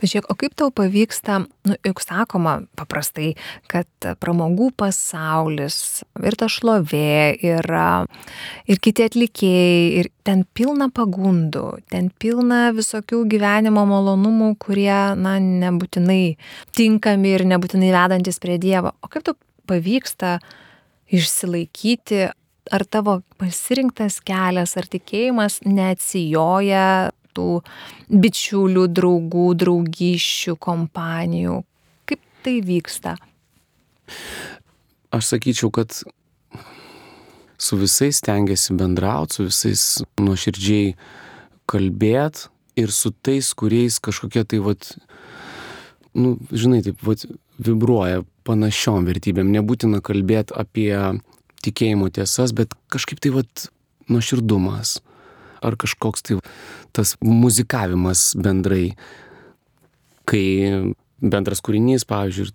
Bet 0.00 0.10
žiūrėk, 0.12 0.28
o 0.30 0.36
kaip 0.38 0.54
tau 0.58 0.70
pavyksta, 0.74 1.40
nu, 1.68 1.76
juk 1.86 2.02
sakoma 2.02 2.60
paprastai, 2.78 3.34
kad 3.70 3.88
pramogų 4.22 4.70
pasaulis 4.80 6.02
ir 6.22 6.36
ta 6.40 6.48
šlovė, 6.50 7.36
ir, 7.44 7.70
ir 8.70 8.82
kiti 8.82 9.06
atlikėjai, 9.06 9.84
ir 10.00 10.10
ten 10.26 10.44
pilna 10.56 10.90
pagundų, 10.94 11.66
ten 11.92 12.10
pilna 12.22 12.70
visokių 12.76 13.22
gyvenimo 13.30 13.84
malonumų, 13.88 14.54
kurie, 14.62 15.14
na, 15.20 15.36
nebūtinai 15.40 16.22
tinkami 16.76 17.36
ir 17.36 17.46
nebūtinai 17.54 17.94
vedantis 17.94 18.42
prie 18.42 18.58
Dievo. 18.62 18.94
O 19.04 19.10
kaip 19.12 19.26
tau 19.26 19.38
pavyksta 19.70 20.38
išsilaikyti, 21.10 22.28
ar 22.70 22.84
tavo 22.86 23.20
pasirinktas 23.40 24.20
kelias, 24.26 24.76
ar 24.78 24.86
tikėjimas 24.90 25.60
neatsijoja 25.66 27.10
tų 27.36 27.48
bičiulių, 28.10 28.86
draugų, 28.96 29.48
draugyšių, 29.62 30.56
kompanijų. 30.60 31.60
Kaip 32.10 32.22
tai 32.44 32.56
vyksta? 32.66 33.16
Aš 35.14 35.34
sakyčiau, 35.34 35.72
kad 35.74 35.94
su 37.60 37.76
visais 37.76 38.22
tengiasi 38.24 38.74
bendrauti, 38.78 39.36
su 39.36 39.48
visais 39.48 39.84
nuoširdžiai 40.20 40.94
kalbėti 41.70 42.48
ir 42.80 42.92
su 42.94 43.12
tais, 43.12 43.52
kuriais 43.54 43.98
kažkokie 44.02 44.44
tai, 44.48 44.60
vat, 44.64 44.94
nu, 46.16 46.36
žinai, 46.50 46.80
taip, 46.86 47.02
vat, 47.06 47.26
vibruoja 47.60 48.24
panašiom 48.48 49.04
vertybėm. 49.08 49.50
Nebūtina 49.52 50.00
kalbėti 50.04 50.56
apie 50.56 50.94
tikėjimo 51.60 52.08
tiesas, 52.14 52.54
bet 52.56 52.72
kažkaip 52.92 53.20
tai, 53.20 53.34
vat, 53.36 53.68
nuoširdumas 54.10 54.98
ar 55.62 55.76
kažkoks 55.80 56.26
tai 56.26 56.38
tas 56.96 57.14
muzikavimas 57.24 58.30
bendrai, 58.40 58.94
kai 60.28 60.44
bendras 61.20 61.62
kūrinys, 61.64 62.06
pavyzdžiui, 62.08 62.52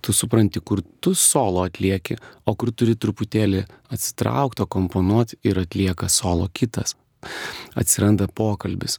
tu 0.00 0.14
supranti, 0.16 0.60
kur 0.64 0.80
tu 1.00 1.12
solo 1.14 1.64
atlieki, 1.66 2.16
o 2.48 2.54
kur 2.56 2.72
turi 2.72 2.96
truputėlį 2.96 3.66
atsitraukto 3.92 4.66
komponuoti 4.70 5.38
ir 5.44 5.60
atlieka 5.60 6.08
solo 6.08 6.48
kitas. 6.52 6.96
Atsiranda 7.76 8.28
pokalbis. 8.32 8.98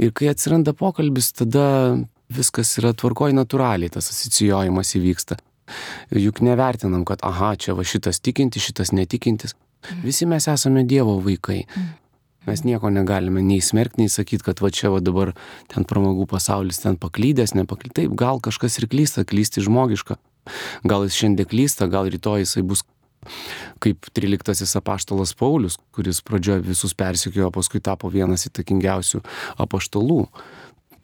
Ir 0.00 0.14
kai 0.16 0.30
atsiranda 0.32 0.72
pokalbis, 0.74 1.30
tada 1.36 1.66
viskas 2.32 2.72
yra 2.80 2.94
tvarkoj 2.96 3.34
natūraliai, 3.36 3.92
tas 3.92 4.08
asocijuojimas 4.10 4.94
įvyksta. 4.98 5.38
Juk 6.16 6.40
nevertinam, 6.44 7.04
kad 7.08 7.22
aha, 7.24 7.52
čia 7.60 7.76
va 7.76 7.84
šitas 7.86 8.20
tikintis, 8.24 8.64
šitas 8.66 8.92
netikintis. 8.96 9.54
Visi 10.02 10.26
mes 10.30 10.46
esame 10.48 10.84
Dievo 10.88 11.18
vaikai. 11.22 11.62
Mes 12.46 12.64
nieko 12.66 12.90
negalime 12.90 13.42
nei 13.46 13.60
smerkti, 13.62 14.02
nei 14.02 14.10
sakyti, 14.10 14.42
kad 14.48 14.62
va 14.64 14.72
čia 14.74 14.90
va 14.90 14.98
dabar 15.04 15.30
ten 15.70 15.86
pramogų 15.86 16.26
pasaulis 16.32 16.82
ten 16.82 16.98
paklydęs, 16.98 17.54
nepaklydęs. 17.54 17.94
Taip, 18.00 18.16
gal 18.18 18.42
kažkas 18.42 18.80
ir 18.80 18.88
klysta, 18.90 19.22
klysti 19.28 19.62
žmogiška. 19.62 20.18
Gal 20.88 21.06
jis 21.06 21.20
šiandien 21.20 21.46
klysta, 21.46 21.86
gal 21.90 22.10
rytoj 22.10 22.42
jisai 22.42 22.64
bus 22.66 22.82
kaip 23.82 24.08
13 24.10 24.74
apaštalas 24.80 25.36
Paulius, 25.38 25.78
kuris 25.94 26.18
pradžioje 26.26 26.64
visus 26.66 26.96
persikėjo, 26.98 27.52
paskui 27.54 27.78
tapo 27.78 28.10
vienas 28.10 28.48
įtakingiausių 28.50 29.22
apaštalų, 29.62 30.24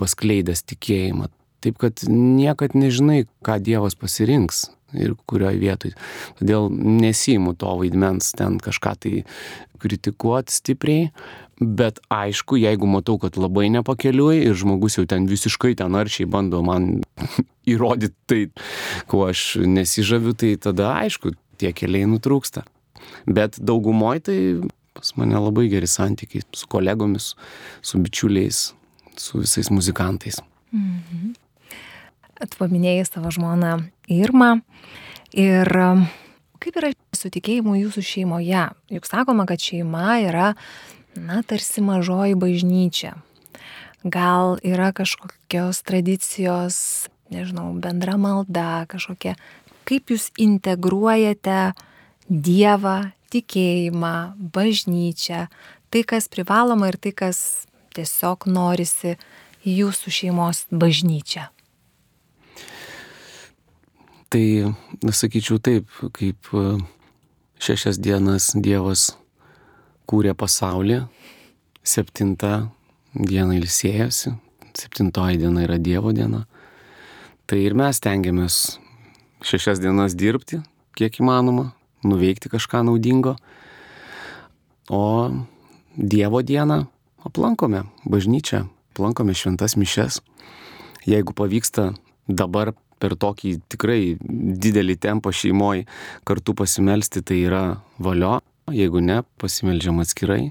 paskleidęs 0.00 0.64
tikėjimą. 0.66 1.30
Taip 1.62 1.78
kad 1.78 2.02
niekad 2.10 2.74
nežinai, 2.78 3.28
ką 3.46 3.60
Dievas 3.62 3.94
pasirinks 3.98 4.66
ir 4.96 5.14
kurioje 5.28 5.60
vietoje. 5.60 5.96
Todėl 6.38 6.70
nesimu 6.72 7.54
to 7.58 7.74
vaidmens 7.80 8.32
ten 8.38 8.58
kažką 8.62 8.94
tai 9.02 9.12
kritikuoti 9.78 10.54
stipriai, 10.54 11.10
bet 11.60 12.00
aišku, 12.12 12.58
jeigu 12.58 12.88
matau, 12.90 13.18
kad 13.20 13.38
labai 13.38 13.68
nepakeliui 13.74 14.40
ir 14.46 14.56
žmogus 14.58 14.98
jau 14.98 15.06
ten 15.10 15.26
visiškai 15.30 15.74
ten 15.78 15.98
aršiai 15.98 16.28
bando 16.30 16.62
man 16.66 17.02
įrodyti 17.72 18.16
tai, 18.30 18.42
kuo 19.10 19.26
aš 19.28 19.60
nesižaviu, 19.66 20.34
tai 20.38 20.56
tada 20.62 20.94
aišku, 21.04 21.34
tie 21.58 21.74
keliai 21.74 22.08
nutrūksta. 22.10 22.64
Bet 23.28 23.58
daugumoje 23.62 24.24
tai 24.28 24.38
pas 24.98 25.12
mane 25.18 25.38
labai 25.38 25.68
geri 25.70 25.86
santykiai 25.86 26.42
su 26.56 26.66
kolegomis, 26.70 27.34
su 27.82 28.00
bičiuliais, 28.02 28.62
su 29.18 29.42
visais 29.44 29.70
muzikantais. 29.70 30.40
Mhm. 30.72 31.36
Tu 32.38 32.54
paminėjai 32.54 33.02
savo 33.08 33.32
žmoną 33.34 33.72
Irmą. 34.14 34.60
Ir 35.34 35.66
um, 35.74 36.04
kaip 36.62 36.76
yra 36.78 36.92
su 37.16 37.30
tikėjimu 37.34 37.74
jūsų 37.80 38.04
šeimoje? 38.06 38.68
Juk 38.94 39.08
sakoma, 39.08 39.42
kad 39.48 39.58
šeima 39.58 40.20
yra, 40.22 40.52
na, 41.18 41.42
tarsi 41.42 41.82
mažoji 41.82 42.38
bažnyčia. 42.38 43.16
Gal 44.06 44.54
yra 44.62 44.92
kažkokios 44.94 45.82
tradicijos, 45.82 46.78
nežinau, 47.34 47.72
bendra 47.82 48.14
malda, 48.20 48.86
kažkokia. 48.86 49.34
Kaip 49.88 50.14
jūs 50.14 50.30
integruojate 50.38 51.74
Dievą, 52.28 53.10
tikėjimą, 53.32 54.14
bažnyčią, 54.54 55.46
tai, 55.90 56.06
kas 56.06 56.28
privaloma 56.30 56.92
ir 56.92 57.00
tai, 57.00 57.16
kas 57.16 57.38
tiesiog 57.96 58.46
norisi 58.52 59.16
jūsų 59.66 60.12
šeimos 60.22 60.66
bažnyčia? 60.70 61.48
Tai, 64.28 64.74
sakyčiau 65.08 65.56
taip, 65.56 65.88
kaip 66.12 66.50
e, 66.52 66.62
šešias 67.64 67.96
dienas 67.96 68.50
Dievas 68.52 69.14
kūrė 70.04 70.34
pasaulį, 70.36 70.98
septintą 71.80 72.66
dieną 73.16 73.56
ilsėjosi, 73.56 74.34
septintoji 74.76 75.40
diena 75.40 75.62
yra 75.64 75.78
Dievo 75.80 76.12
diena. 76.12 76.42
Tai 77.48 77.56
ir 77.56 77.72
mes 77.72 78.00
tengiamės 78.04 78.58
šešias 79.48 79.80
dienas 79.80 80.12
dirbti, 80.12 80.60
kiek 80.92 81.16
įmanoma, 81.22 81.70
nuveikti 82.04 82.52
kažką 82.52 82.82
naudingo. 82.84 83.38
O 84.92 85.32
Dievo 85.96 86.42
dieną 86.44 86.82
aplankome 87.24 87.86
bažnyčią, 88.04 88.66
aplankome 88.92 89.32
šventas 89.32 89.78
mišes. 89.80 90.20
Jeigu 91.08 91.32
pavyksta 91.32 91.94
dabar 92.28 92.74
per 93.00 93.14
tokį 93.18 93.54
tikrai 93.70 94.00
didelį 94.20 94.98
tempą 95.00 95.32
šeimoje 95.34 95.86
kartu 96.28 96.54
pasimelsti, 96.58 97.22
tai 97.22 97.42
yra 97.46 97.62
valio. 98.02 98.38
Jeigu 98.68 99.00
ne, 99.00 99.22
pasimeldžiam 99.40 100.02
atskirai. 100.02 100.50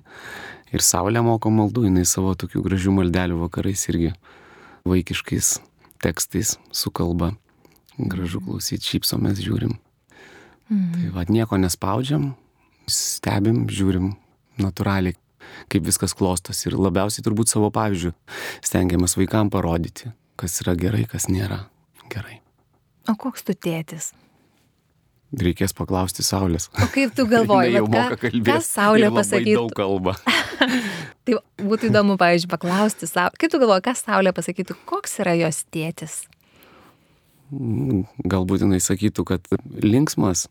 Ir 0.73 0.83
Saulė 0.83 1.21
moko 1.23 1.51
maldų, 1.53 1.85
jinai 1.87 2.05
savo 2.07 2.33
tokių 2.35 2.63
gražių 2.65 2.95
maldelių 2.97 3.37
vakarais 3.43 3.85
irgi 3.91 4.09
vaikiškais 4.89 5.57
tekstais 6.03 6.55
su 6.73 6.91
kalba. 6.91 7.35
Gražu 7.97 8.41
klausyti, 8.43 8.85
šypsomės, 8.85 9.39
žiūrim. 9.41 9.77
Mm. 10.67 10.89
Tai 10.93 11.13
vad 11.15 11.31
nieko 11.33 11.61
nespaudžiam, 11.61 12.33
stebim, 12.89 13.63
žiūrim 13.71 14.11
natūraliai, 14.61 15.15
kaip 15.71 15.87
viskas 15.87 16.13
klostos. 16.17 16.65
Ir 16.67 16.77
labiausiai 16.77 17.25
turbūt 17.25 17.53
savo 17.53 17.71
pavyzdžių 17.73 18.13
stengiamės 18.65 19.17
vaikam 19.17 19.53
parodyti, 19.53 20.11
kas 20.37 20.61
yra 20.65 20.75
gerai, 20.77 21.07
kas 21.09 21.29
nėra 21.31 21.63
gerai. 22.11 22.39
O 23.07 23.15
koks 23.19 23.45
tu 23.47 23.55
tėtis? 23.55 24.11
Reikės 25.37 25.73
paklausti 25.75 26.23
Saulės. 26.23 26.69
O 26.79 26.87
kaip 26.93 27.11
tu 27.15 27.25
galvoji, 27.27 27.73
jau 27.77 27.83
moka 27.87 28.15
kalbėti? 28.21 28.47
Ką 28.47 28.61
Saulė 28.63 29.11
pasakytų? 29.11 29.59
Daug 29.59 29.75
kalba. 29.75 30.15
tai 31.27 31.39
būtų 31.59 31.89
įdomu, 31.91 32.15
pavyzdžiui, 32.19 32.51
paklausti 32.53 33.09
Saulę. 33.09 33.35
Kaip 33.39 33.51
tu 33.51 33.59
galvoji, 33.63 33.85
ką 33.89 33.95
Saulė 33.99 34.33
pasakytų, 34.35 34.77
koks 34.87 35.19
yra 35.23 35.35
jos 35.39 35.65
tėtis? 35.73 36.21
Mm, 37.51 38.05
galbūt 38.27 38.63
jinai 38.63 38.79
sakytų, 38.83 39.27
kad 39.27 39.51
linksmas. 39.83 40.47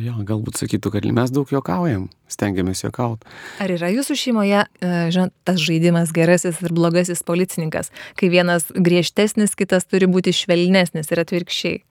Jo, 0.00 0.14
galbūt 0.24 0.56
sakytų, 0.56 0.92
kad 0.94 1.06
mes 1.12 1.32
daug 1.34 1.50
juokaujam, 1.52 2.06
stengiamės 2.32 2.80
juokauti. 2.86 3.28
Ar 3.60 3.72
yra 3.74 3.90
jūsų 3.92 4.16
šeimoje, 4.16 4.62
e, 4.80 4.92
žinot, 5.12 5.34
tas 5.44 5.60
žaidimas 5.60 6.14
gerasis 6.16 6.62
ir 6.64 6.72
blogasis 6.72 7.20
policininkas, 7.26 7.92
kai 8.16 8.32
vienas 8.32 8.70
griežtesnis, 8.72 9.52
kitas 9.58 9.84
turi 9.84 10.08
būti 10.08 10.32
švelnesnis 10.32 11.12
ir 11.12 11.26
atvirkščiai? 11.26 11.82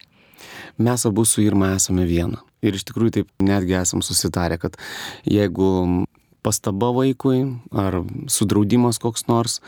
mes 0.78 1.06
abu 1.06 1.26
su 1.26 1.42
Irma 1.42 1.74
esame 1.76 2.06
viena. 2.06 2.42
Ir 2.62 2.78
iš 2.78 2.86
tikrųjų 2.90 3.16
taip 3.16 3.44
netgi 3.44 3.78
esam 3.80 4.04
susitarę, 4.06 4.60
kad 4.62 4.78
jeigu 5.26 6.06
pastaba 6.46 6.90
vaikui 6.94 7.44
ar 7.78 8.00
sudraudimas 8.30 8.98
koks 9.02 9.28
nors 9.30 9.60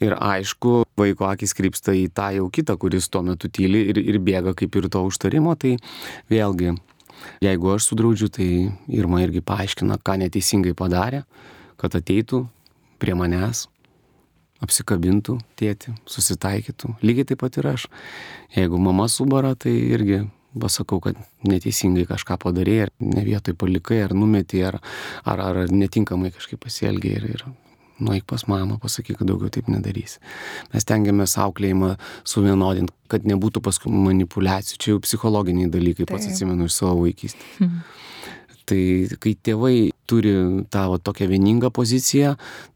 ir 0.00 0.16
aišku, 0.16 0.84
vaiko 1.00 1.28
akis 1.28 1.52
krypsta 1.56 1.92
į 1.96 2.08
tą 2.16 2.30
jau 2.38 2.48
kitą, 2.52 2.78
kuris 2.80 3.10
tuo 3.12 3.24
metu 3.24 3.50
tyli 3.52 3.84
ir, 3.92 4.00
ir 4.00 4.20
bėga 4.24 4.54
kaip 4.56 4.76
ir 4.80 4.88
to 4.92 5.04
užtarimo, 5.04 5.56
tai 5.60 5.76
vėlgi, 6.32 6.76
jeigu 7.44 7.74
aš 7.74 7.90
sudraudžiu, 7.90 8.30
tai 8.32 8.48
Irma 8.88 9.22
irgi 9.24 9.44
paaiškina, 9.44 9.98
ką 10.04 10.18
neteisingai 10.24 10.74
padarė, 10.78 11.24
kad 11.80 11.96
ateitų 11.98 12.44
prie 13.02 13.16
manęs 13.18 13.66
apsikabintų 14.64 15.38
tėti, 15.58 15.92
susitaikytų. 16.08 16.94
Lygiai 17.04 17.28
taip 17.28 17.42
pat 17.42 17.58
ir 17.60 17.68
aš. 17.74 17.88
Jeigu 18.54 18.80
mama 18.80 19.08
subara, 19.12 19.52
tai 19.58 19.74
irgi 19.74 20.22
pasakau, 20.54 21.00
kad 21.02 21.18
neteisingai 21.46 22.06
kažką 22.08 22.38
padarėjai, 22.44 22.86
ar 22.86 22.94
ne 23.02 23.24
vietoj 23.26 23.56
palikai, 23.58 24.00
ar 24.06 24.14
numetė, 24.16 24.62
ar, 24.70 24.80
ar, 25.26 25.42
ar 25.50 25.60
netinkamai 25.72 26.30
kažkaip 26.34 26.62
pasielgiai 26.64 27.18
ir, 27.18 27.28
ir 27.34 27.46
nueik 28.02 28.26
pas 28.30 28.46
mamą, 28.50 28.78
pasakyk, 28.82 29.18
kad 29.20 29.28
daugiau 29.30 29.52
taip 29.54 29.68
nedarys. 29.72 30.18
Mes 30.74 30.86
tengiamės 30.88 31.36
auklėjimą 31.40 31.94
suvienodinti, 32.28 32.94
kad 33.12 33.26
nebūtų 33.28 33.62
paskui 33.64 33.92
manipulacijų. 33.94 34.80
Čia 34.80 34.94
jau 34.94 35.02
psichologiniai 35.04 35.70
dalykai, 35.72 36.08
pats 36.10 36.30
atsimenu 36.30 36.68
iš 36.68 36.80
savo 36.80 37.04
vaikystės. 37.04 37.52
Hmm. 37.60 37.84
Tai 38.64 38.80
kai 39.20 39.34
tėvai 39.44 39.76
turi 40.08 40.32
tą 40.72 40.86
va, 40.88 40.96
tokią 40.96 41.26
vieningą 41.28 41.68
poziciją, 41.74 42.30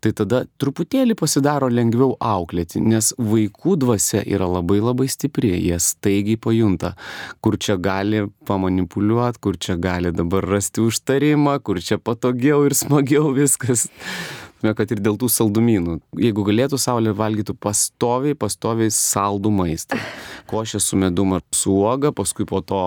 tai 0.05 0.13
tada 0.17 0.43
truputėlį 0.61 1.17
pasidaro 1.17 1.71
lengviau 1.73 2.13
auklėti, 2.21 2.83
nes 2.85 3.15
vaikų 3.17 3.79
dvasia 3.81 4.21
yra 4.29 4.49
labai 4.59 4.83
labai 4.83 5.09
stipri, 5.09 5.55
jie 5.57 5.79
staigiai 5.81 6.41
pajunta, 6.41 6.93
kur 7.41 7.57
čia 7.57 7.79
gali 7.81 8.27
pamanipuliuoti, 8.49 9.41
kur 9.45 9.57
čia 9.57 9.79
gali 9.81 10.13
dabar 10.13 10.45
rasti 10.57 10.85
užtarimą, 10.85 11.57
kur 11.65 11.81
čia 11.81 11.97
patogiau 11.97 12.67
ir 12.69 12.77
smagiau 12.77 13.33
viskas 13.37 13.89
kad 14.63 14.91
ir 14.91 15.01
dėl 15.03 15.19
tų 15.21 15.29
saldumynų. 15.31 15.99
Jeigu 16.19 16.45
galėtų 16.47 16.79
Saulė 16.81 17.13
valgytų 17.17 17.55
pastoviai, 17.63 18.37
pastoviai 18.39 18.91
saldų 18.95 19.53
maistą. 19.55 19.99
Košė 20.51 20.81
su 20.83 20.99
medum 20.99 21.37
ar 21.37 21.45
su 21.55 21.73
uoga, 21.75 22.13
paskui 22.17 22.47
po 22.49 22.61
to 22.67 22.83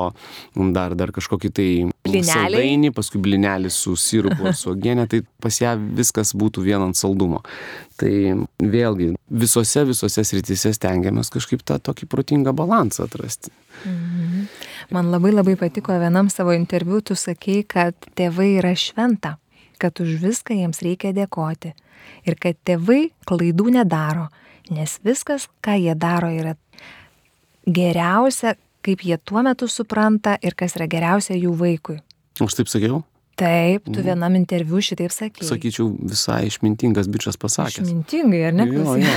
dar, 0.75 0.95
dar 0.99 1.13
kažkokį 1.15 1.51
tai 1.55 1.69
saldainį, 2.25 2.91
paskui 2.95 3.21
blinelį 3.23 3.71
su 3.71 3.95
sirupu 3.99 4.49
ar 4.49 4.57
su 4.57 4.71
uogienė, 4.73 5.07
tai 5.11 5.21
pas 5.43 5.61
ją 5.61 5.75
viskas 5.99 6.33
būtų 6.37 6.65
vien 6.65 6.83
ant 6.83 6.97
saldumo. 6.97 7.43
Tai 8.01 8.11
vėlgi 8.57 9.11
visose, 9.29 9.85
visose 9.85 10.25
srityse 10.25 10.73
stengiamės 10.75 11.29
kažkaip 11.33 11.61
tą 11.63 11.77
tokį 11.79 12.09
protingą 12.09 12.55
balansą 12.57 13.05
atrasti. 13.05 13.53
Mhm. 13.85 14.49
Man 14.91 15.13
labai 15.13 15.31
labai 15.31 15.55
patiko 15.55 15.95
vienam 16.01 16.27
savo 16.33 16.51
interviu, 16.57 16.99
tu 17.05 17.15
sakei, 17.15 17.61
kad 17.63 17.95
tėvai 18.17 18.55
yra 18.57 18.73
šventa 18.75 19.37
kad 19.81 20.01
už 20.03 20.19
viską 20.21 20.57
jiems 20.57 20.81
reikia 20.85 21.13
dėkoti 21.17 21.73
ir 22.27 22.37
kad 22.41 22.57
tėvai 22.67 23.11
klaidų 23.29 23.71
nedaro, 23.77 24.27
nes 24.69 24.97
viskas, 25.05 25.47
ką 25.65 25.77
jie 25.81 25.95
daro, 25.97 26.31
yra 26.33 26.55
geriausia, 27.65 28.55
kaip 28.85 29.05
jie 29.05 29.17
tuo 29.17 29.43
metu 29.45 29.69
supranta 29.69 30.37
ir 30.41 30.57
kas 30.57 30.77
yra 30.77 30.89
geriausia 30.89 31.37
jų 31.37 31.53
vaikui. 31.57 32.01
Aš 32.41 32.57
taip 32.57 32.71
sakiau? 32.71 33.03
Taip, 33.41 33.87
tu 33.87 33.95
mhm. 33.95 34.05
vienam 34.05 34.35
interviu 34.37 34.81
šitaip 34.83 35.13
sakai. 35.13 35.45
Sakyčiau, 35.47 35.87
visai 36.11 36.43
išmintingas 36.49 37.07
bičias 37.09 37.39
pasakė. 37.41 37.81
Išmintingai, 37.81 38.41
ar 38.49 38.53
ne? 38.53 38.67
Jo, 38.69 38.97
jo. 39.01 39.13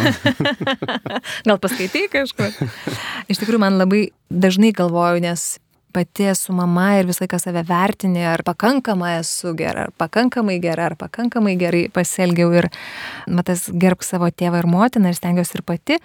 Gal 1.48 1.58
paskaitai 1.60 2.06
kažkur? 2.12 2.54
Iš 3.28 3.42
tikrųjų, 3.42 3.60
man 3.60 3.76
labai 3.76 4.06
dažnai 4.32 4.70
galvoju, 4.76 5.20
nes 5.26 5.44
pati 5.94 6.28
esu 6.32 6.54
mama 6.56 6.88
ir 6.98 7.08
visą 7.08 7.24
laiką 7.24 7.38
save 7.42 7.62
vertini, 7.68 8.24
ar 8.26 8.42
pakankamai 8.46 9.14
esu 9.20 9.54
gera, 9.58 9.86
ar 9.88 9.94
pakankamai 9.98 10.58
gera, 10.62 10.90
ar 10.90 10.96
pakankamai 11.00 11.54
gerai 11.60 11.84
pasielgiau 11.94 12.52
ir 12.58 12.68
matas 13.30 13.68
gerb 13.70 14.02
savo 14.06 14.30
tėvą 14.30 14.64
ir 14.64 14.70
motiną 14.70 15.12
ir 15.12 15.18
stengiuosi 15.18 15.58
ir 15.58 15.64
pati. 15.66 16.00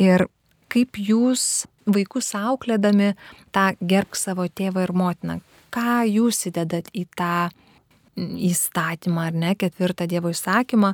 Ir 0.00 0.26
kaip 0.70 1.00
jūs 1.00 1.64
vaikus 1.90 2.34
auklėdami 2.38 3.14
tą 3.54 3.70
gerb 3.80 4.14
savo 4.18 4.46
tėvą 4.46 4.84
ir 4.86 4.94
motiną, 4.94 5.40
ką 5.74 6.04
jūs 6.10 6.46
įdedat 6.50 6.92
į 6.94 7.06
tą 7.18 7.50
įstatymą 8.20 9.26
ar 9.30 9.36
ne, 9.42 9.56
ketvirtą 9.56 10.06
Dievo 10.10 10.32
įsakymą, 10.34 10.92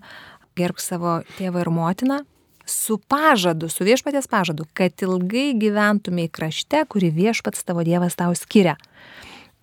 gerb 0.57 0.81
savo 0.81 1.21
tėvą 1.37 1.65
ir 1.65 1.71
motiną, 1.75 2.23
su 2.67 2.99
pažadu, 2.99 3.71
su 3.71 3.87
viešpatės 3.87 4.29
pažadu, 4.31 4.67
kad 4.75 4.93
ilgai 5.03 5.53
gyventumėj 5.59 6.31
krašte, 6.35 6.83
kurį 6.91 7.13
viešpats 7.15 7.65
tavo 7.67 7.87
Dievas 7.87 8.19
tau 8.19 8.35
skiria. 8.35 8.77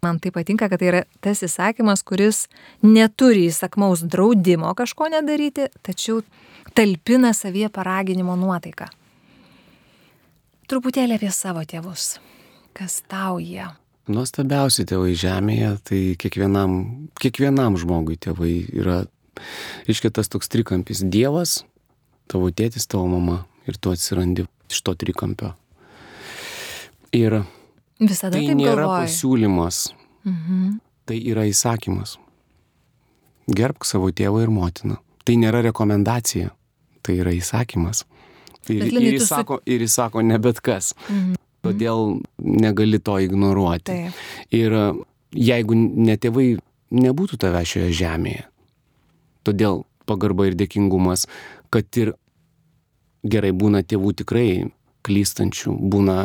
Man 0.03 0.19
tai 0.19 0.33
patinka, 0.35 0.67
kad 0.67 0.81
tai 0.81 0.89
yra 0.89 1.03
tas 1.23 1.43
įsakymas, 1.45 2.03
kuris 2.03 2.47
neturi 2.83 3.47
įsakmaus 3.47 4.03
draudimo 4.03 4.73
kažko 4.75 5.07
nedaryti, 5.13 5.69
tačiau 5.83 6.19
talpina 6.75 7.31
savyje 7.35 7.69
paraginimo 7.71 8.35
nuotaiką. 8.39 8.89
Truputėlį 10.67 11.19
apie 11.19 11.31
savo 11.31 11.63
tėvus. 11.67 12.17
Kas 12.75 13.01
tau 13.07 13.39
jie? 13.39 13.67
Nuostabiausi 14.11 14.83
tėvai 14.87 15.13
žemėje, 15.15 15.71
tai 15.87 16.01
kiekvienam, 16.19 16.79
kiekvienam 17.19 17.77
žmogui 17.79 18.17
tėvai 18.19 18.55
yra 18.75 19.03
iškitas 19.87 20.27
toks 20.31 20.51
trikampis- 20.51 21.03
Dievas, 21.15 21.61
tavo 22.31 22.49
tėtis, 22.51 22.87
tavo 22.89 23.07
mama 23.11 23.43
ir 23.67 23.77
tu 23.79 23.93
atsirandi 23.93 24.45
iš 24.71 24.81
to 24.85 24.95
trikampio. 24.99 25.53
Ir 27.13 27.43
Visada 28.01 28.39
tai 28.39 28.55
nėra 28.57 28.87
pasiūlymas, 28.89 29.85
mhm. 30.25 30.77
tai 31.07 31.19
yra 31.29 31.45
įsakymas. 31.49 32.17
Gerbk 33.53 33.85
savo 33.85 34.09
tėvą 34.15 34.45
ir 34.45 34.51
motiną. 34.53 34.97
Tai 35.23 35.35
nėra 35.39 35.61
rekomendacija, 35.63 36.51
tai 37.03 37.19
yra 37.21 37.31
įsakymas. 37.35 38.03
Ir, 38.71 38.81
Linai, 38.87 39.03
ir, 39.03 39.17
jis 39.17 39.25
tu 39.25 39.29
sako, 39.29 39.59
ir 39.67 39.83
jis 39.83 39.95
sako 39.99 40.23
ne 40.23 40.39
bet 40.41 40.61
kas. 40.63 40.93
Mhm. 41.07 41.39
Todėl 41.63 42.17
negali 42.43 42.99
to 42.99 43.15
ignoruoti. 43.23 43.87
Taip. 43.87 44.23
Ir 44.51 44.73
jeigu 45.31 45.77
ne 45.77 46.17
tėvai 46.19 46.57
nebūtų 46.93 47.39
tave 47.39 47.61
šioje 47.67 47.93
žemėje, 48.01 48.43
todėl 49.47 49.83
pagarba 50.09 50.49
ir 50.49 50.57
dėkingumas, 50.59 51.25
kad 51.73 51.97
ir 51.97 52.13
gerai 53.25 53.51
būna 53.55 53.81
tėvų 53.81 54.13
tikrai 54.21 54.47
klystančių, 55.03 55.73
būna, 55.93 56.17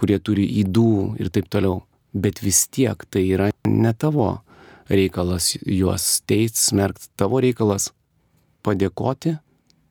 kurie 0.00 0.20
turi 0.22 0.46
įdų 0.62 0.90
ir 1.20 1.30
taip 1.34 1.50
toliau, 1.52 1.82
bet 2.14 2.40
vis 2.44 2.64
tiek 2.72 3.02
tai 3.10 3.24
yra 3.34 3.50
ne 3.68 3.92
tavo 3.92 4.28
reikalas 4.88 5.54
juos 5.60 6.22
teisti, 6.28 6.60
smerkti, 6.70 7.10
tavo 7.18 7.40
reikalas 7.42 7.90
padėkoti 8.64 9.34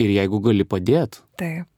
ir 0.01 0.15
jeigu 0.15 0.39
gali 0.47 0.65
padėti. 0.65 1.21
Taip. 1.37 1.69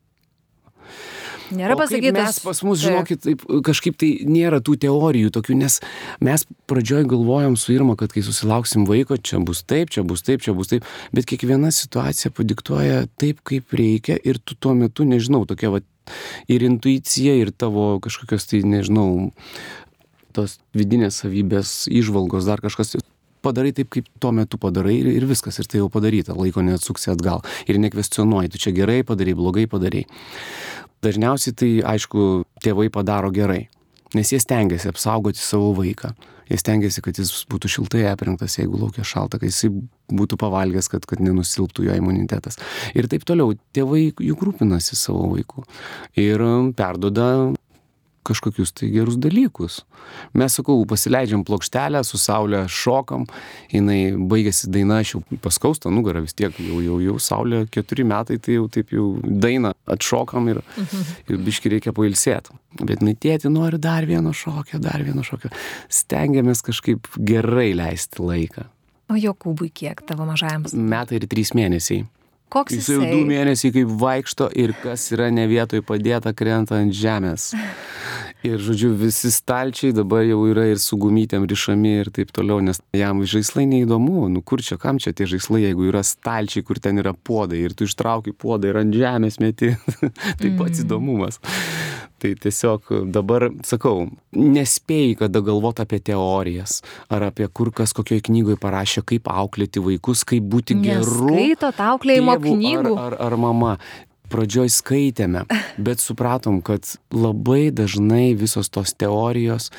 Nėra 1.53 1.77
pasakyta. 1.77 2.25
Mes 2.25 2.39
pas 2.41 2.61
mus, 2.65 2.79
žinokit, 2.81 3.21
taip, 3.25 3.45
kažkaip 3.65 3.97
tai 4.01 4.09
nėra 4.29 4.61
tų 4.65 4.77
teorijų 4.85 5.33
tokių, 5.35 5.57
nes 5.59 5.79
mes 6.25 6.45
pradžioj 6.69 7.05
galvojom 7.11 7.57
su 7.59 7.75
Irma, 7.75 7.97
kad 7.99 8.15
kai 8.15 8.23
susilauksim 8.25 8.87
vaiko, 8.89 9.17
čia 9.17 9.41
bus 9.45 9.61
taip, 9.67 9.93
čia 9.93 10.05
bus 10.07 10.25
taip, 10.25 10.43
čia 10.45 10.55
bus 10.57 10.71
taip, 10.73 10.87
bet 11.15 11.29
kiekviena 11.29 11.71
situacija 11.75 12.33
padiktuoja 12.35 13.05
taip, 13.21 13.43
kaip 13.45 13.75
reikia 13.77 14.17
ir 14.23 14.41
tu 14.41 14.57
tuo 14.57 14.73
metu, 14.77 15.05
nežinau, 15.07 15.45
tokia 15.49 15.73
va 15.75 15.83
ir 16.51 16.65
intuicija, 16.65 17.35
ir 17.41 17.53
tavo 17.53 17.95
kažkokios 18.03 18.49
tai, 18.49 18.61
nežinau, 18.65 19.27
tos 20.35 20.59
vidinės 20.75 21.21
savybės, 21.23 21.85
išvalgos, 21.91 22.47
dar 22.49 22.63
kažkas 22.63 22.97
padarai 23.45 23.73
taip, 23.77 23.91
kaip 23.93 24.07
tuo 24.21 24.33
metu 24.35 24.59
padarai 24.61 24.97
ir, 24.99 25.11
ir 25.19 25.27
viskas, 25.29 25.59
ir 25.61 25.69
tai 25.69 25.81
jau 25.81 25.89
padaryta, 25.93 26.35
laiko 26.37 26.63
neatsuksi 26.65 27.11
atgal 27.13 27.43
ir 27.69 27.79
nekvestionuoji, 27.81 28.53
tu 28.53 28.61
čia 28.65 28.73
gerai 28.75 29.03
padarai, 29.07 29.37
blogai 29.37 29.67
padarai. 29.71 30.05
Dažniausiai 31.05 31.57
tai, 31.57 31.71
aišku, 31.85 32.45
tėvai 32.65 32.89
padaro 32.93 33.29
gerai, 33.33 33.65
nes 34.17 34.31
jie 34.31 34.39
stengiasi 34.41 34.89
apsaugoti 34.89 35.41
savo 35.41 35.73
vaiką. 35.77 36.15
Jie 36.45 36.59
stengiasi, 36.61 37.01
kad 37.01 37.17
jis 37.17 37.31
būtų 37.49 37.69
šiltai 37.73 38.03
aprengtas, 38.05 38.59
jeigu 38.59 38.77
laukia 38.77 39.01
šalta, 39.07 39.39
kad 39.41 39.49
jis 39.49 39.65
būtų 40.13 40.37
pavalgęs, 40.37 40.89
kad, 40.93 41.07
kad 41.09 41.21
nenusilptų 41.25 41.87
jo 41.87 41.95
imunitetas. 41.97 42.59
Ir 42.93 43.09
taip 43.09 43.25
toliau, 43.25 43.55
tėvai 43.73 44.11
juk 44.11 44.43
rūpinasi 44.45 44.97
savo 44.99 45.31
vaiku 45.31 45.65
ir 46.21 46.43
perdoda 46.77 47.29
kažkokius 48.25 48.73
tai 48.75 48.89
gerus 48.93 49.17
dalykus. 49.21 49.81
Mes, 50.37 50.55
sakau, 50.57 50.79
pasileidžiam 50.89 51.45
plokštelę, 51.47 52.01
su 52.07 52.19
saulė 52.21 52.65
šokam, 52.71 53.25
jinai 53.73 54.15
baigėsi 54.17 54.69
daina, 54.73 54.99
aš 55.03 55.15
jau 55.15 55.21
paskausta 55.43 55.91
nugarą 55.93 56.23
vis 56.25 56.37
tiek, 56.37 56.55
jau, 56.59 56.81
jau, 56.83 56.99
jau 57.03 57.17
saulė 57.21 57.63
keturi 57.73 58.07
metai, 58.07 58.39
tai 58.41 58.59
jau 58.59 58.67
taip 58.71 58.93
jau 58.95 59.07
daina 59.23 59.75
atšokam 59.91 60.51
ir, 60.53 60.61
mhm. 60.75 61.09
ir 61.29 61.41
biški 61.47 61.73
reikia 61.75 61.95
pailsėti. 61.95 62.55
Bet 62.81 62.99
jinai 62.99 63.15
tėti 63.21 63.51
nori 63.51 63.79
dar 63.81 64.07
vieno 64.09 64.33
šokio, 64.35 64.81
dar 64.83 65.03
vieno 65.05 65.23
šokio. 65.25 65.53
Stengiamės 65.91 66.65
kažkaip 66.65 67.07
gerai 67.15 67.71
leisti 67.77 68.23
laiką. 68.23 68.69
O 69.05 69.17
Jokūbui 69.21 69.69
kiek 69.69 70.01
tavo 70.07 70.25
mažajams? 70.25 70.73
Metai 70.73 71.19
ir 71.19 71.27
trys 71.29 71.53
mėnesiai. 71.57 72.07
Koks 72.55 72.77
jis 72.77 72.87
jau 72.93 73.03
du 73.03 73.23
mėnesiai 73.27 73.73
kaip 73.75 73.89
vaikšto 73.99 74.47
ir 74.55 74.71
kas 74.79 75.09
yra 75.11 75.27
ne 75.33 75.43
vietoj 75.51 75.83
padėta 75.83 76.31
krenta 76.31 76.79
ant 76.79 76.95
žemės. 76.95 77.51
Ir, 78.45 78.59
žodžiu, 78.61 78.91
visi 78.93 79.31
stalčiai 79.33 79.93
dabar 79.95 80.21
jau 80.21 80.43
yra 80.45 80.67
ir 80.69 80.77
su 80.77 80.99
gumytėm 81.01 81.47
rišami 81.49 81.93
ir 82.03 82.11
taip 82.13 82.29
toliau, 82.35 82.59
nes 82.61 82.77
jam 82.93 83.23
žaislai 83.25 83.63
neįdomu, 83.71 84.27
nu 84.29 84.43
kur 84.45 84.61
čia, 84.61 84.77
kam 84.77 84.99
čia 85.01 85.15
tie 85.17 85.25
žaislai, 85.31 85.63
jeigu 85.63 85.87
yra 85.89 86.03
stalčiai, 86.05 86.61
kur 86.67 86.77
ten 86.77 87.01
yra 87.01 87.15
podai 87.17 87.63
ir 87.65 87.73
tu 87.73 87.89
ištrauki 87.89 88.35
podą 88.37 88.69
ir 88.69 88.77
ant 88.83 88.93
žemės 88.93 89.41
meti, 89.41 89.73
tai 90.41 90.53
pats 90.59 90.85
mm. 90.85 90.91
Tai 92.15 92.31
tiesiog 92.39 92.89
dabar, 93.11 93.49
sakau, 93.67 94.05
nespėjai 94.31 95.17
kada 95.19 95.41
galvoti 95.43 95.83
apie 95.83 95.99
teorijas 95.99 96.79
ar 97.11 97.27
apie 97.27 97.47
kur 97.51 97.73
kas 97.75 97.91
kokioj 97.97 98.21
knygoje 98.29 98.59
parašė, 98.61 99.03
kaip 99.11 99.27
auklėti 99.27 99.83
vaikus, 99.83 100.23
kaip 100.27 100.47
būti 100.47 100.77
geru. 100.79 101.27
Skaitot 101.27 101.81
auklėjimo 101.91 102.37
knygų. 102.39 102.95
Ar, 102.95 103.17
ar, 103.17 103.17
ar 103.27 103.39
mama. 103.39 103.77
Pradžioj 104.25 104.71
skaitėme, 104.73 105.43
bet 105.77 106.01
supratom, 106.01 106.57
kad 106.65 106.95
labai 107.13 107.69
dažnai 107.69 108.31
visos 108.33 108.71
tos 108.73 108.95
teorijos, 108.97 109.69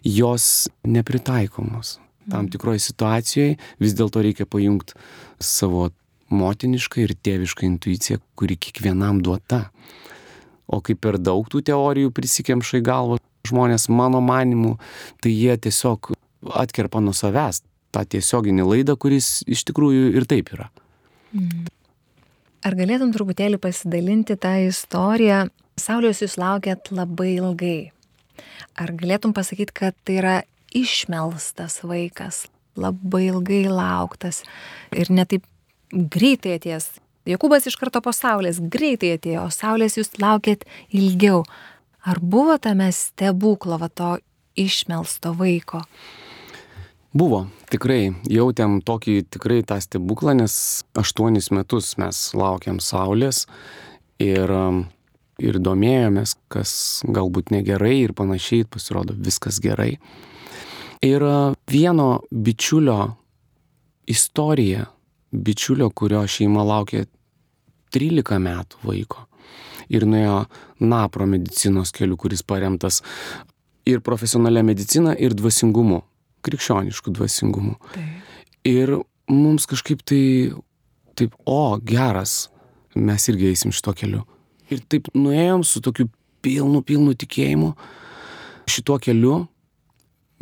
jos 0.00 0.46
nepritaikomos. 0.88 1.98
Tam 2.30 2.46
mm. 2.46 2.52
tikroje 2.54 2.80
situacijoje 2.86 3.58
vis 3.82 3.96
dėlto 3.98 4.22
reikia 4.24 4.46
pajungti 4.48 4.96
savo 5.42 5.90
motinišką 6.32 7.02
ir 7.04 7.14
tėvišką 7.18 7.66
intuiciją, 7.68 8.22
kuri 8.38 8.56
kiekvienam 8.56 9.20
duota. 9.24 9.66
O 10.72 10.80
kai 10.80 10.96
per 10.96 11.18
daug 11.20 11.44
tų 11.52 11.60
teorijų 11.68 12.12
prisikemša 12.16 12.80
į 12.80 12.86
galvą 12.86 13.18
žmonės, 13.48 13.88
mano 13.92 14.22
manimu, 14.24 14.78
tai 15.20 15.34
jie 15.34 15.56
tiesiog 15.60 16.12
atkerpa 16.62 17.02
nuo 17.02 17.14
savęs 17.16 17.60
tą 17.92 18.04
tiesioginį 18.08 18.64
laidą, 18.64 18.96
kuris 18.96 19.42
iš 19.44 19.66
tikrųjų 19.68 20.12
ir 20.16 20.26
taip 20.30 20.52
yra. 20.54 20.70
Mm. 21.36 21.66
Ar 22.62 22.76
galėtum 22.78 23.10
truputėlį 23.10 23.58
pasidalinti 23.60 24.36
tą 24.40 24.54
istoriją? 24.68 25.48
Saulės 25.80 26.22
jūs 26.22 26.38
laukėt 26.38 26.92
labai 26.94 27.34
ilgai. 27.34 27.90
Ar 28.78 28.92
galėtum 28.96 29.34
pasakyti, 29.34 29.74
kad 29.74 29.96
tai 30.06 30.18
yra 30.20 30.36
išmelstas 30.72 31.80
vaikas, 31.84 32.46
labai 32.78 33.26
ilgai 33.32 33.64
lauktas 33.68 34.40
ir 34.94 35.10
netaip 35.12 35.44
greitai 35.92 36.56
atės 36.60 36.88
Jokūbas 37.22 37.68
iš 37.70 37.76
karto 37.78 38.00
po 38.02 38.10
saulės 38.10 38.58
greitai 38.58 39.12
atėjo, 39.14 39.46
saulės 39.54 39.94
jūs 39.98 40.16
laukėt 40.18 40.64
ilgiau. 40.90 41.44
Ar 42.02 42.18
buvo 42.18 42.56
tame 42.58 42.88
stebuklo, 42.90 43.78
va 43.78 43.86
to 43.86 44.16
išmelsto 44.58 45.30
vaiko? 45.38 45.84
Buvo, 47.14 47.44
tikrai, 47.70 48.14
jautėm 48.32 48.80
tokį 48.82 49.14
tikrai 49.36 49.60
tą 49.68 49.76
stebuklą, 49.84 50.34
nes 50.40 50.54
aštuonis 50.98 51.50
metus 51.54 51.92
mes 52.00 52.24
laukiam 52.34 52.80
saulės 52.82 53.44
ir, 54.18 54.50
ir 55.38 55.58
domėjomės, 55.62 56.34
kas 56.50 56.72
galbūt 57.06 57.52
negerai 57.54 58.00
ir 58.00 58.16
panašiai, 58.18 58.64
pasirodo 58.66 59.14
viskas 59.14 59.60
gerai. 59.62 59.98
Ir 61.04 61.22
vieno 61.70 62.08
bičiulio 62.32 62.98
istorija 64.10 64.88
bičiulio, 65.32 65.88
kurio 65.90 66.22
šeima 66.28 66.64
laukė 66.66 67.06
13 67.92 68.38
metų 68.42 68.82
vaiko. 68.86 69.26
Ir 69.92 70.06
nuėjo 70.08 70.44
napro 70.80 71.26
medicinos 71.28 71.92
keliu, 71.92 72.16
kuris 72.20 72.44
paremtas 72.46 73.02
ir 73.88 74.00
profesionalia 74.04 74.62
medicina, 74.64 75.14
ir 75.18 75.34
dvasingumu, 75.36 76.02
krikščionišku 76.46 77.12
dvasingumu. 77.16 77.76
Tai. 77.92 78.06
Ir 78.68 78.94
mums 79.30 79.66
kažkaip 79.68 80.04
tai, 80.06 80.22
taip, 81.18 81.34
o, 81.44 81.76
geras, 81.82 82.46
mes 82.94 83.28
irgi 83.28 83.50
eisim 83.50 83.74
šito 83.74 83.94
keliu. 83.98 84.22
Ir 84.72 84.84
taip 84.88 85.10
nuėjom 85.16 85.64
su 85.66 85.82
tokiu 85.84 86.08
pilnu, 86.42 86.82
pilnu 86.86 87.16
tikėjimu 87.18 87.72
šituo 88.70 88.96
keliu, 89.02 89.42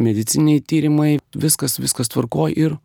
mediciniai 0.01 0.63
tyrimai, 0.65 1.19
viskas, 1.37 1.79
viskas 1.81 2.13
tvarko 2.13 2.49
ir 2.53 2.77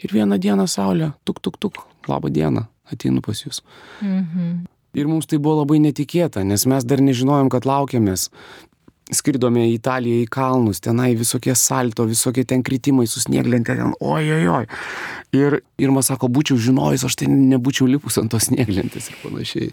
Ir 0.00 0.14
vieną 0.16 0.38
dieną 0.40 0.66
saulė, 0.70 1.12
tuk, 1.28 1.42
tuk, 1.44 1.58
tuk, 1.60 1.82
labą 2.08 2.30
dieną, 2.32 2.64
ateinu 2.92 3.20
pas 3.24 3.42
jūs. 3.44 3.60
Mhm. 4.00 4.64
Ir 4.98 5.06
mums 5.06 5.28
tai 5.30 5.38
buvo 5.38 5.60
labai 5.60 5.78
netikėta, 5.84 6.42
nes 6.42 6.66
mes 6.66 6.86
dar 6.88 7.02
nežinojom, 7.04 7.50
kad 7.52 7.68
laukiamės. 7.68 8.30
Skridome 9.10 9.64
į 9.66 9.74
Italiją 9.74 10.20
į 10.22 10.26
kalnus, 10.30 10.78
tenai 10.82 11.16
visokie 11.18 11.56
salto, 11.58 12.04
visokie 12.06 12.44
ten 12.46 12.62
kritimai 12.62 13.08
susnieglentė, 13.10 13.74
ten 13.78 13.94
oi, 13.98 14.22
oi, 14.36 14.44
oi. 14.46 14.60
Ir 15.34 15.56
Irma 15.82 16.02
sako, 16.06 16.28
būčiau 16.30 16.58
žinojus, 16.62 17.04
aš 17.08 17.16
tai 17.18 17.26
nebūčiau 17.30 17.88
lipus 17.90 18.20
ant 18.22 18.30
tos 18.30 18.46
snieglentės 18.46 19.10
ir 19.10 19.18
panašiai. 19.24 19.72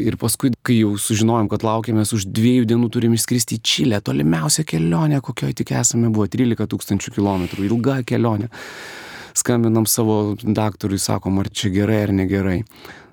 Ir 0.00 0.16
paskui, 0.20 0.54
kai 0.64 0.78
jau 0.78 0.94
sužinojom, 0.96 1.50
kad 1.52 1.64
laukiamės 1.64 2.14
už 2.16 2.24
dviejų 2.32 2.64
dienų 2.72 2.88
turim 2.96 3.12
išskristi 3.16 3.60
į 3.60 3.64
Čilę, 3.68 4.00
tolimiausia 4.04 4.64
kelionė, 4.68 5.20
kokioje 5.24 5.60
tik 5.60 5.76
esame, 5.76 6.08
buvo 6.08 6.24
13 6.32 6.68
tūkstančių 6.72 7.16
kilometrų, 7.20 7.68
ilga 7.68 8.00
kelionė 8.08 8.48
skambinam 9.36 9.86
savo 9.86 10.36
daktarui, 10.42 10.98
sakom, 10.98 11.40
ar 11.42 11.50
čia 11.50 11.72
gerai 11.74 12.02
ar 12.06 12.14
negerai. 12.14 12.60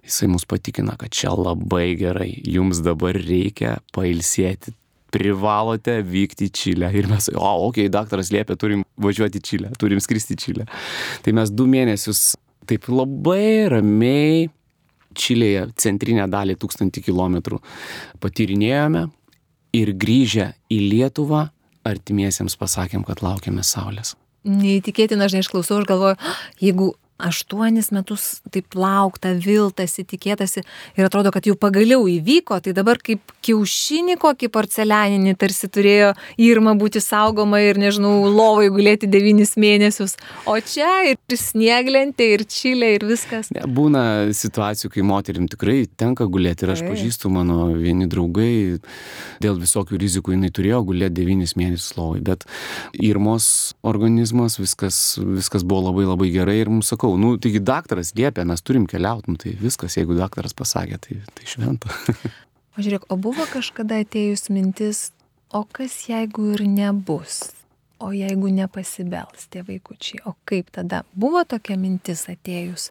Jisai 0.02 0.32
mus 0.32 0.48
patikina, 0.50 0.96
kad 0.98 1.14
čia 1.14 1.34
labai 1.38 1.94
gerai, 2.00 2.32
jums 2.50 2.82
dabar 2.82 3.18
reikia 3.18 3.76
pailsėti, 3.94 4.74
privalote 5.14 6.00
vykti 6.08 6.48
į 6.48 6.54
Čilę. 6.58 6.90
Ir 6.98 7.10
mes, 7.12 7.30
o, 7.36 7.42
okei, 7.68 7.86
okay, 7.86 7.92
daktaras 7.94 8.32
liepia, 8.34 8.58
turim 8.58 8.86
važiuoti 9.02 9.42
į 9.42 9.46
Čilę, 9.46 9.74
turim 9.80 10.02
skristi 10.02 10.38
į 10.38 10.42
Čilę. 10.42 10.66
Tai 11.26 11.36
mes 11.38 11.54
du 11.54 11.68
mėnesius 11.70 12.32
taip 12.70 12.90
labai 12.90 13.70
ramiai 13.76 14.50
Čilėje 15.12 15.66
centrinę 15.84 16.24
dalį 16.32 16.56
tūkstantį 16.62 17.04
kilometrų 17.10 17.60
patyrinėjome 18.24 19.10
ir 19.76 19.92
grįžę 20.00 20.54
į 20.72 20.80
Lietuvą 20.88 21.50
artimiesiems 21.88 22.56
pasakėm, 22.56 23.04
kad 23.04 23.20
laukiame 23.26 23.66
Saulės 23.68 24.16
neįtikėtina, 24.48 25.30
žinai, 25.32 25.44
aš 25.46 25.52
klausau, 25.52 25.80
aš 25.82 25.90
galvoju, 25.90 26.18
jeigu 26.64 26.92
aštuonis 27.28 27.92
metus 27.96 28.42
taip 28.54 28.76
laukta, 28.78 29.34
viltasi, 29.38 30.06
tikėtasi 30.08 30.64
ir 30.98 31.08
atrodo, 31.08 31.32
kad 31.34 31.46
jau 31.48 31.56
pagaliau 31.60 32.08
įvyko, 32.10 32.60
tai 32.64 32.74
dabar 32.78 33.00
kaip 33.02 33.34
kiaušinį 33.46 34.18
kokį 34.22 34.50
porcelianinį 34.54 35.36
tarsi 35.42 35.70
turėjo 35.72 36.14
įrma 36.42 36.76
būti 36.80 37.02
saugoma 37.04 37.62
ir, 37.64 37.80
nežinau, 37.82 38.28
lovai 38.32 38.70
gulėti 38.74 39.10
devynis 39.12 39.56
mėnesius, 39.62 40.18
o 40.50 40.58
čia 40.60 40.90
ir 41.12 41.20
snieglentė, 41.38 42.32
ir 42.36 42.46
čilė, 42.50 42.94
ir 42.98 43.08
viskas. 43.10 43.52
Ne, 43.56 43.66
būna 43.66 44.04
situacijų, 44.36 44.92
kai 44.96 45.06
moterim 45.08 45.48
tikrai 45.52 45.86
tenka 46.00 46.28
gulėti 46.32 46.68
ir 46.68 46.76
aš 46.76 46.86
pažįstu 46.88 47.32
mano 47.34 47.72
vieni 47.78 48.10
draugai, 48.12 48.80
dėl 49.44 49.60
visokių 49.62 50.00
rizikų 50.02 50.36
jinai 50.36 50.52
turėjo 50.54 50.84
gulėti 50.92 51.18
devynis 51.22 51.56
mėnesius 51.60 51.96
lovai, 51.98 52.22
bet 52.26 52.46
įrmos 52.98 53.74
organizmas, 53.88 54.58
viskas, 54.62 55.02
viskas 55.22 55.66
buvo 55.68 55.90
labai 55.90 56.08
labai 56.10 56.30
gerai 56.34 56.60
ir 56.62 56.72
mums 56.72 56.92
sakau, 56.92 57.11
nu, 57.20 57.34
taigi 57.42 57.62
daktaras 57.64 58.14
liepia, 58.18 58.46
mes 58.48 58.62
turim 58.62 58.86
keliauti, 58.90 59.32
nu, 59.32 59.40
tai 59.42 59.56
viskas, 59.60 59.98
jeigu 59.98 60.18
daktaras 60.18 60.56
pasakė, 60.58 61.00
tai, 61.02 61.18
tai 61.38 61.48
šventa. 61.50 61.92
o 62.76 62.84
žiūrėk, 62.84 63.08
o 63.12 63.18
buvo 63.22 63.48
kažkada 63.52 64.02
atėjus 64.04 64.50
mintis, 64.54 65.10
o 65.52 65.64
kas 65.66 65.98
jeigu 66.10 66.54
ir 66.56 66.66
nebus? 66.70 67.44
O 68.02 68.10
jeigu 68.16 68.50
nepasibels 68.50 69.46
tie 69.54 69.62
vaikučiai, 69.62 70.24
o 70.26 70.34
kaip 70.50 70.72
tada? 70.74 71.04
Buvo 71.14 71.44
tokia 71.46 71.78
mintis 71.78 72.26
atėjus? 72.32 72.90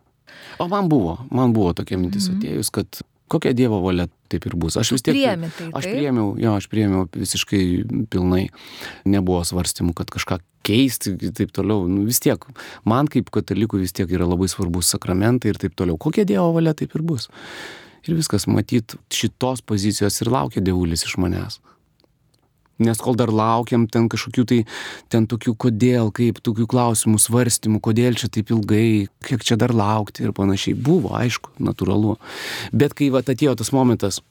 O 0.62 0.68
man 0.70 0.87
buvo, 0.88 1.16
man 1.35 1.50
buvo 1.56 1.72
tokia 1.74 1.98
mintis 1.98 2.28
mm 2.28 2.35
-hmm. 2.35 2.38
atėjus, 2.38 2.70
kad 2.70 3.00
kokia 3.30 3.52
Dievo 3.54 3.80
valia 3.83 4.09
taip 4.30 4.46
ir 4.46 4.56
bus. 4.59 4.76
Aš 4.76 4.92
vis 4.96 5.02
tiek... 5.06 5.14
Priemi 5.14 5.50
tai. 5.59 5.70
Aš 5.78 5.87
priemiau, 5.90 6.35
jo, 6.38 6.54
aš 6.59 6.66
priemiau 6.70 7.06
visiškai 7.14 7.62
pilnai. 8.11 8.48
Nebuvo 9.04 9.42
svarstymų, 9.46 9.94
kad 9.98 10.11
kažką 10.11 10.40
keisti 10.70 11.16
ir 11.18 11.35
taip 11.37 11.52
toliau. 11.56 11.88
Nu, 11.90 12.06
vis 12.09 12.22
tiek, 12.22 12.46
man 12.88 13.11
kaip 13.11 13.33
katalikui 13.35 13.83
vis 13.85 13.94
tiek 13.96 14.11
yra 14.14 14.28
labai 14.28 14.48
svarbus 14.50 14.92
sakramentai 14.94 15.54
ir 15.54 15.61
taip 15.61 15.76
toliau. 15.78 15.98
Kokia 16.00 16.26
Dievo 16.28 16.52
valia 16.56 16.76
taip 16.78 16.94
ir 16.96 17.06
bus. 17.06 17.28
Ir 18.09 18.16
viskas, 18.16 18.46
matyt, 18.48 18.96
šitos 19.12 19.61
pozicijos 19.66 20.22
ir 20.22 20.33
laukia 20.33 20.62
Dievulis 20.64 21.04
iš 21.04 21.18
manęs. 21.20 21.61
Nes 22.80 22.96
kol 22.96 23.16
dar 23.18 23.28
laukiam 23.28 23.85
ten 23.92 24.06
kažkokių 24.09 24.44
tai, 24.48 24.59
ten 25.12 25.26
tokių 25.28 25.52
kodėl, 25.61 26.09
kaip 26.16 26.40
tokių 26.40 26.64
klausimų, 26.70 27.20
svarstymų, 27.20 27.80
kodėl 27.85 28.16
čia 28.16 28.30
taip 28.33 28.52
ilgai, 28.54 29.04
kiek 29.26 29.44
čia 29.44 29.59
dar 29.61 29.74
laukti 29.76 30.24
ir 30.24 30.33
panašiai. 30.37 30.78
Buvo, 30.80 31.12
aišku, 31.18 31.52
natūralu. 31.61 32.16
Bet 32.72 32.96
kai 32.96 33.11
va 33.12 33.20
atėjo 33.20 33.59
tas 33.61 33.74
momentas, 33.76 34.22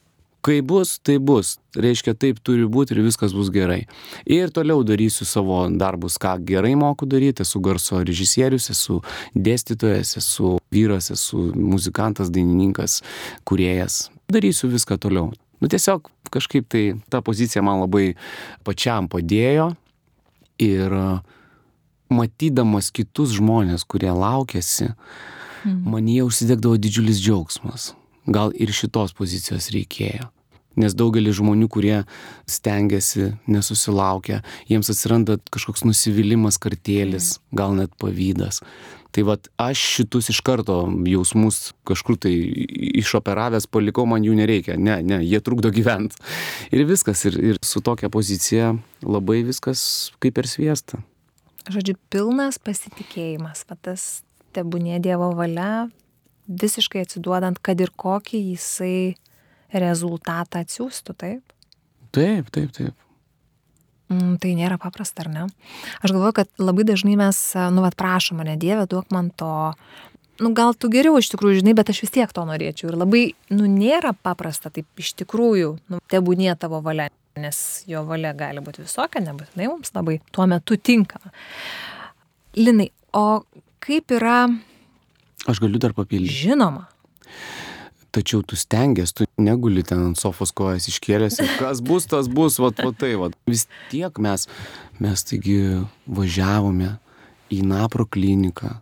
kai 0.44 0.60
bus, 0.62 0.98
tai 1.02 1.18
bus. 1.18 1.58
Reiškia, 1.76 2.14
taip 2.18 2.40
turi 2.44 2.66
būti 2.66 2.94
ir 2.96 3.02
viskas 3.04 3.34
bus 3.36 3.50
gerai. 3.54 3.84
Ir 4.26 4.50
toliau 4.54 4.82
darysiu 4.86 5.26
savo 5.28 5.62
darbus, 5.70 6.18
ką 6.20 6.36
gerai 6.48 6.72
moku 6.78 7.06
daryti. 7.06 7.44
Esu 7.46 7.60
garso 7.62 8.00
režisierius, 8.02 8.70
esu 8.74 9.00
dėstytojas, 9.34 10.16
esu 10.20 10.56
vyras, 10.72 11.10
esu 11.14 11.50
muzikantas, 11.54 12.32
dainininkas, 12.32 13.00
kuriejas. 13.44 14.08
Darysiu 14.30 14.70
viską 14.72 14.98
toliau. 15.00 15.30
Nu 15.60 15.68
tiesiog 15.68 16.08
kažkaip 16.32 16.68
tai 16.72 16.84
ta 17.12 17.20
pozicija 17.20 17.62
man 17.62 17.82
labai 17.82 18.14
pačiam 18.64 19.10
padėjo 19.10 19.74
ir 20.62 20.94
matydamas 22.10 22.90
kitus 22.94 23.36
žmonės, 23.36 23.84
kurie 23.86 24.10
laukėsi, 24.10 24.90
mm. 25.64 25.80
man 25.86 26.08
jie 26.10 26.24
užsidegdavo 26.26 26.80
didžiulis 26.80 27.20
džiaugsmas. 27.22 27.92
Gal 28.28 28.52
ir 28.54 28.72
šitos 28.74 29.14
pozicijos 29.16 29.70
reikėjo. 29.72 30.28
Nes 30.78 30.94
daugelis 30.94 31.34
žmonių, 31.40 31.66
kurie 31.72 31.96
stengiasi, 32.48 33.32
nesusilaukia, 33.50 34.40
jiems 34.70 34.92
atsiranda 34.92 35.36
kažkoks 35.50 35.82
nusivylimas, 35.84 36.60
kartėlis, 36.62 37.38
gal 37.56 37.74
net 37.76 37.96
pavydas. 38.00 38.62
Tai 39.10 39.24
vad 39.26 39.48
aš 39.58 39.80
šitus 39.96 40.30
iš 40.30 40.38
karto 40.46 40.84
jausmus 41.10 41.72
kažkur 41.88 42.14
tai 42.22 42.30
išoperavęs 43.02 43.66
palikau, 43.66 44.06
man 44.06 44.22
jų 44.22 44.36
nereikia. 44.38 44.78
Ne, 44.78 45.00
ne, 45.02 45.18
jie 45.26 45.40
trukdo 45.42 45.72
gyventi. 45.74 46.20
Ir 46.70 46.86
viskas. 46.86 47.24
Ir, 47.26 47.38
ir 47.42 47.58
su 47.66 47.82
tokia 47.82 48.10
pozicija 48.12 48.76
labai 49.02 49.40
viskas 49.48 49.82
kaip 50.22 50.38
per 50.38 50.46
sviestą. 50.46 51.02
Žodžiu, 51.70 51.96
pilnas 52.12 52.60
pasitikėjimas. 52.62 53.66
Va 53.66 53.76
tas 53.82 54.22
tebūnė 54.54 55.02
Dievo 55.02 55.32
valia, 55.34 55.88
visiškai 56.50 57.04
atsiduodant, 57.06 57.60
kad 57.62 57.80
ir 57.80 57.92
kokį 57.96 58.40
jisai 58.52 59.14
rezultatą 59.70 60.64
atsiųstų, 60.64 61.14
taip? 61.14 61.54
Taip, 62.14 62.50
taip, 62.50 62.72
taip. 62.74 63.06
Mm, 64.10 64.38
tai 64.42 64.56
nėra 64.58 64.74
paprasta, 64.82 65.22
ar 65.22 65.30
ne? 65.30 65.42
Aš 66.02 66.10
galvoju, 66.16 66.34
kad 66.40 66.48
labai 66.58 66.82
dažnai 66.88 67.14
mes, 67.18 67.38
nu, 67.70 67.84
vad 67.84 67.94
prašom 67.98 68.40
mane, 68.42 68.56
Dieve, 68.58 68.88
duok 68.90 69.12
man 69.14 69.30
to. 69.30 69.50
Nu, 70.40 70.50
gal 70.56 70.74
tu 70.74 70.90
geriau 70.90 71.20
iš 71.20 71.28
tikrųjų 71.30 71.60
žinai, 71.60 71.76
bet 71.78 71.92
aš 71.92 72.00
vis 72.02 72.14
tiek 72.16 72.32
to 72.34 72.42
norėčiau. 72.48 72.90
Ir 72.90 72.98
labai, 72.98 73.22
nu, 73.54 73.68
nėra 73.70 74.10
paprasta 74.16 74.72
taip 74.74 74.88
iš 74.98 75.12
tikrųjų, 75.22 75.76
nu, 75.92 76.00
tebūnie 76.10 76.50
tavo 76.58 76.80
valia, 76.82 77.06
nes 77.38 77.84
jo 77.86 78.02
valia 78.08 78.32
gali 78.34 78.64
būti 78.64 78.82
visokia, 78.82 79.22
nebūtinai 79.28 79.68
mums 79.70 79.94
labai 79.94 80.18
tuo 80.34 80.48
metu 80.50 80.80
tinkama. 80.80 81.30
Linai, 82.58 82.90
o 83.14 83.44
kaip 83.84 84.16
yra... 84.18 84.48
Aš 85.48 85.62
galiu 85.62 85.80
dar 85.80 85.96
papildyti. 85.96 86.48
Žinoma 86.48 86.88
tačiau 88.10 88.42
tu 88.42 88.58
stengiasi, 88.58 89.14
tu 89.14 89.26
neguli 89.38 89.82
ten 89.86 90.02
ant 90.02 90.18
sofos 90.18 90.52
kojas 90.54 90.88
iškėlęs, 90.90 91.38
kas 91.60 91.82
bus, 91.84 92.08
tas 92.10 92.28
bus, 92.30 92.58
va, 92.62 92.72
va 92.74 92.92
tai, 92.96 93.14
va. 93.20 93.30
Vis 93.50 93.66
tiek 93.90 94.18
mes, 94.22 94.46
mes 95.02 95.26
taigi 95.26 95.60
važiavome 96.10 96.96
į 97.54 97.62
Napro 97.66 98.06
kliniką, 98.06 98.76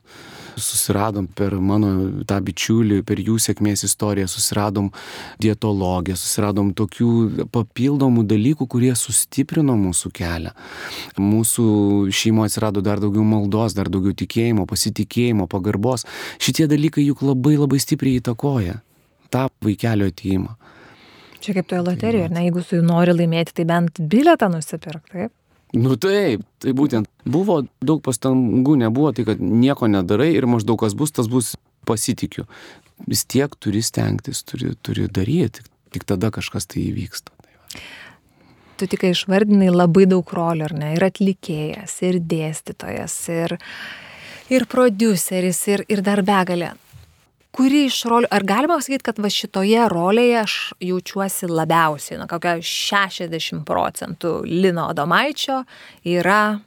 susiradom 0.63 1.29
per 1.39 1.57
mano 1.63 1.91
tą 2.29 2.39
bičiulį, 2.45 3.01
per 3.07 3.21
jų 3.23 3.39
sėkmės 3.43 3.85
istoriją, 3.89 4.29
susiradom 4.31 4.91
dietologiją, 5.43 6.17
susiradom 6.19 6.73
tokių 6.79 7.11
papildomų 7.55 8.25
dalykų, 8.29 8.69
kurie 8.71 8.93
sustiprino 8.99 9.77
mūsų 9.79 10.13
kelią. 10.19 10.55
Mūsų 11.19 11.69
šeimoje 12.15 12.53
atsirado 12.53 12.85
dar 12.85 13.03
daugiau 13.03 13.27
maldos, 13.27 13.77
dar 13.79 13.91
daugiau 13.93 14.17
tikėjimo, 14.19 14.67
pasitikėjimo, 14.69 15.49
pagarbos. 15.51 16.07
Šitie 16.43 16.69
dalykai 16.71 17.07
juk 17.07 17.25
labai 17.27 17.57
labai 17.59 17.81
stipriai 17.83 18.23
įtakoja 18.23 18.81
tą 19.33 19.49
vaikelio 19.65 20.09
atėjimą. 20.13 20.55
Čia 21.39 21.55
kaip 21.55 21.69
toje 21.71 21.85
loterijoje, 21.87 22.29
tai, 22.29 22.35
ne, 22.35 22.47
jeigu 22.49 22.63
su 22.65 22.79
juo 22.79 22.87
nori 22.87 23.15
laimėti, 23.15 23.55
tai 23.61 23.67
bent 23.69 24.01
biletą 24.11 24.49
nusipirk, 24.51 25.05
taip? 25.13 25.33
Nu 25.77 25.99
taip, 26.01 26.45
tai 26.63 26.73
būtent 26.73 27.11
buvo 27.29 27.61
daug 27.85 28.01
pastangų, 28.05 28.79
nebuvo 28.81 29.13
tai, 29.13 29.27
kad 29.29 29.41
nieko 29.41 29.89
nedarai 29.91 30.31
ir 30.33 30.47
maždaug 30.49 30.81
kas 30.81 30.97
bus, 30.97 31.13
tas 31.13 31.29
bus 31.29 31.57
pasitikiu. 31.89 32.47
Vis 33.09 33.27
tiek 33.29 33.53
turi 33.61 33.83
stengtis, 33.85 34.41
turi, 34.49 34.73
turi 34.81 35.07
daryti, 35.13 35.67
tik 35.93 36.09
tada 36.09 36.33
kažkas 36.35 36.67
tai 36.73 36.87
įvyksta. 36.89 37.35
Tai 38.79 38.87
tu 38.87 38.89
tik 38.95 39.09
išvardinai 39.11 39.69
labai 39.75 40.07
daug 40.09 40.25
rolių, 40.25 40.69
ar 40.69 40.75
ne? 40.79 40.93
Ir 40.97 41.05
atlikėjas, 41.05 41.97
ir 42.07 42.21
dėstytojas, 42.23 43.17
ir, 43.35 43.57
ir 44.55 44.67
produceris, 44.71 45.65
ir, 45.69 45.85
ir 45.91 46.05
dar 46.07 46.23
begalė 46.25 46.73
kuri 47.57 47.85
iš 47.89 48.03
rolių, 48.11 48.29
ar 48.35 48.45
galima 48.47 48.79
pasakyti, 48.79 49.05
kad 49.09 49.21
va 49.23 49.31
šitoje 49.33 49.89
rolėje 49.91 50.39
aš 50.43 50.57
jaučiuosi 50.85 51.49
labiausiai, 51.51 52.19
na, 52.21 52.29
kokia 52.31 52.59
60 52.63 53.65
procentų 53.69 54.41
Lino 54.47 54.89
Adomaičio 54.93 55.63
yra, 56.09 56.59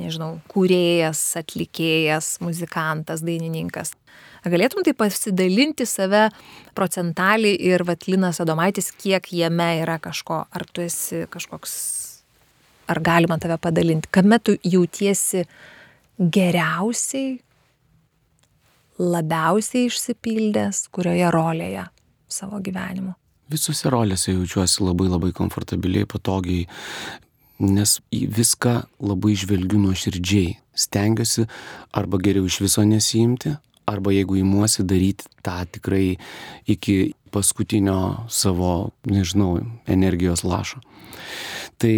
nežinau, 0.00 0.38
kūrėjas, 0.50 1.22
atlikėjas, 1.40 2.38
muzikantas, 2.44 3.24
dainininkas. 3.26 3.94
Galėtum 4.40 4.80
tai 4.86 4.94
pasidalinti 4.96 5.84
save 5.84 6.30
procentaliai 6.76 7.58
ir 7.68 7.84
Vatlinas 7.84 8.40
Adomaitis, 8.40 8.88
kiek 8.96 9.26
jame 9.36 9.68
yra 9.82 9.98
kažko, 10.00 10.46
ar 10.48 10.64
tu 10.72 10.80
esi 10.80 11.26
kažkoks, 11.28 11.74
ar 12.88 13.02
galima 13.04 13.36
tave 13.42 13.58
padalinti, 13.60 14.08
kame 14.08 14.40
tu 14.40 14.56
jautiesi 14.64 15.44
geriausiai, 16.20 17.36
labiausiai 19.00 19.88
išsipildęs, 19.88 20.86
kurioje 20.92 21.30
rolėje 21.32 21.86
savo 22.30 22.60
gyvenimo? 22.62 23.16
Visose 23.50 23.90
rolėse 23.90 24.34
jaučiuosi 24.34 24.84
labai 24.84 25.08
labai 25.10 25.32
komfortabiliai, 25.34 26.06
patogiai, 26.06 26.68
nes 27.60 27.96
į 28.14 28.26
viską 28.36 28.76
labai 29.02 29.34
žvelgiu 29.38 29.80
nuoširdžiai. 29.82 30.54
Stengiuosi 30.80 31.48
arba 31.96 32.20
geriau 32.22 32.46
iš 32.48 32.60
viso 32.62 32.84
nesijimti, 32.86 33.56
arba 33.90 34.14
jeigu 34.14 34.38
įmuosi 34.40 34.86
daryti 34.86 35.26
tą 35.44 35.56
tikrai 35.74 36.14
iki 36.70 37.12
paskutinio 37.34 38.28
savo, 38.30 38.92
nežinau, 39.06 39.58
energijos 39.90 40.44
lašo. 40.46 40.80
Tai 41.80 41.94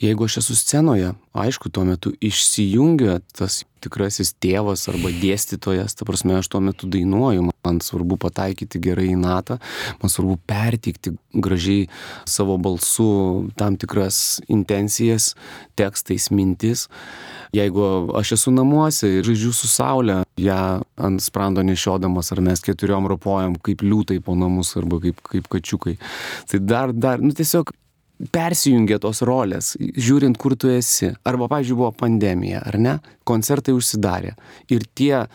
jeigu 0.00 0.24
aš 0.24 0.38
esu 0.42 0.56
scenoje, 0.56 1.12
aišku, 1.32 1.70
tuo 1.70 1.84
metu 1.84 2.12
išsijungia 2.20 3.18
tas 3.34 3.62
tikrasis 3.82 4.32
tėvas 4.42 4.88
arba 4.90 5.10
dėstytojas, 5.14 5.94
ta 5.98 6.06
prasme, 6.06 6.36
aš 6.38 6.48
tuo 6.50 6.60
metu 6.62 6.88
dainuoju, 6.90 7.44
man 7.66 7.80
svarbu 7.84 8.18
pataikyti 8.20 8.80
gerai 8.82 9.08
į 9.12 9.18
natą, 9.20 9.58
man 10.02 10.12
svarbu 10.12 10.38
pertikti 10.50 11.14
gražiai 11.34 11.86
savo 12.28 12.58
balsu 12.58 13.48
tam 13.58 13.78
tikras 13.78 14.40
intencijas, 14.50 15.32
tekstais, 15.78 16.30
mintis. 16.34 16.88
Jeigu 17.54 17.84
aš 18.18 18.34
esu 18.38 18.52
namuose 18.52 19.08
ir 19.18 19.26
žaidžiu 19.26 19.54
su 19.56 19.70
saulė, 19.70 20.20
ją 20.38 20.60
ant 21.08 21.22
sprando 21.24 21.64
nešiodamas, 21.64 22.32
ar 22.34 22.42
mes 22.44 22.62
keturiom 22.66 23.08
ropojam 23.10 23.56
kaip 23.62 23.82
liūtai 23.86 24.20
po 24.24 24.36
namus, 24.38 24.74
arba 24.78 25.00
kaip, 25.02 25.22
kaip 25.26 25.50
kačiukai. 25.50 25.98
Tai 26.50 26.62
dar, 26.66 26.92
dar, 26.92 27.22
nu 27.22 27.34
tiesiog 27.34 27.72
persijungia 28.34 28.98
tos 29.02 29.22
rolės, 29.26 29.74
žiūrint, 29.78 30.38
kur 30.40 30.56
tu 30.58 30.70
esi. 30.72 31.12
Arba, 31.28 31.48
pavyzdžiui, 31.50 31.76
buvo 31.78 31.92
pandemija, 31.94 32.62
ar 32.66 32.78
ne? 32.82 32.96
Koncertai 33.28 33.74
užsidarė. 33.76 34.34
Ir 34.74 34.86
tie 34.98 35.26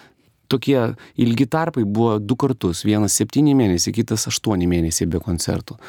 tokie 0.52 0.80
ilgi 1.18 1.48
tarpai 1.50 1.86
buvo 1.86 2.18
du 2.20 2.38
kartus. 2.40 2.84
Vienas 2.86 3.16
septyni 3.18 3.56
mėnesiai, 3.58 3.96
kitas 3.96 4.28
aštuoni 4.30 4.68
mėnesiai 4.70 5.10
be 5.10 5.22
koncertų. 5.24 5.80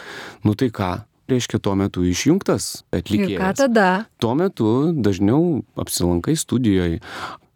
Nu 0.46 0.56
tai 0.58 0.70
ką? 0.74 0.94
Reiškia, 1.24 1.56
tuo 1.64 1.72
metu 1.80 2.02
išjungtas 2.04 2.84
atlikėjas. 2.92 3.32
Ir 3.32 3.40
ką 3.40 3.52
tada? 3.56 3.88
Tuo 4.20 4.34
metu 4.36 4.68
dažniau 4.92 5.62
apsilankai 5.80 6.34
studijoje, 6.36 6.98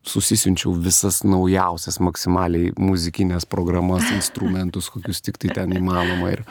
susisinčiau 0.08 0.72
visas 0.72 1.20
naujausias 1.26 1.98
maksimaliai 2.02 2.72
muzikinės 2.80 3.46
programas, 3.48 4.08
instrumentus, 4.18 4.90
kokius 4.92 5.22
tik 5.24 5.40
tai 5.42 5.52
ten 5.60 5.76
įmanoma. 5.76 6.32
Ir 6.36 6.44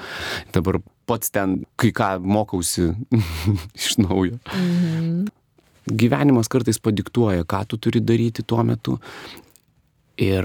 dabar 0.56 0.82
pats 1.10 1.34
ten 1.34 1.62
kai 1.80 1.94
ką 1.96 2.16
mokausi 2.22 2.92
iš 3.80 3.98
naujo. 4.04 4.40
Mhm. 4.54 5.28
Gyvenimas 5.88 6.50
kartais 6.52 6.82
padiktuoja, 6.84 7.46
ką 7.48 7.62
tu 7.72 7.78
turi 7.80 8.02
daryti 8.04 8.44
tuo 8.44 8.60
metu. 8.68 8.98
Ir 10.20 10.44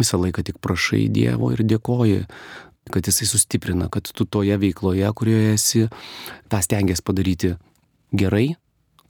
visą 0.00 0.18
laiką 0.18 0.42
tik 0.48 0.58
prašai 0.64 1.04
Dievo 1.12 1.52
ir 1.54 1.62
dėkoji, 1.62 2.24
kad 2.90 3.06
Jisai 3.06 3.28
sustiprina, 3.28 3.86
kad 3.92 4.10
tu 4.10 4.26
toje 4.26 4.56
veikloje, 4.58 5.06
kurioje 5.14 5.54
esi, 5.54 5.84
tą 6.50 6.58
stengiasi 6.64 7.06
padaryti 7.06 7.52
gerai, 8.10 8.56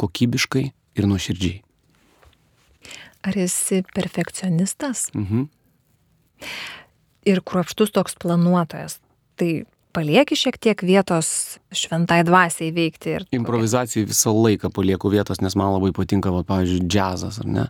kokybiškai 0.02 0.66
ir 1.00 1.08
nuoširdžiai. 1.08 1.62
Ar 3.26 3.36
esi 3.36 3.82
perfekcionistas? 3.94 5.08
Mhm. 5.14 5.48
Ir 7.28 7.42
kruopštus 7.44 7.92
toks 7.92 8.16
planuotojas. 8.16 8.98
Tai 9.36 9.50
palieki 9.92 10.38
šiek 10.38 10.56
tiek 10.62 10.82
vietos 10.86 11.58
šventai 11.74 12.22
dvasiai 12.26 12.70
veikti. 12.74 13.16
Ir... 13.18 13.26
Improvizacijai 13.36 14.06
visą 14.08 14.32
laiką 14.34 14.70
palieku 14.72 15.10
vietos, 15.12 15.42
nes 15.44 15.56
man 15.58 15.74
labai 15.74 15.92
patinka, 15.96 16.32
va, 16.32 16.44
pavyzdžiui, 16.46 16.86
džiazas, 16.86 17.40
ar 17.42 17.50
ne? 17.50 17.66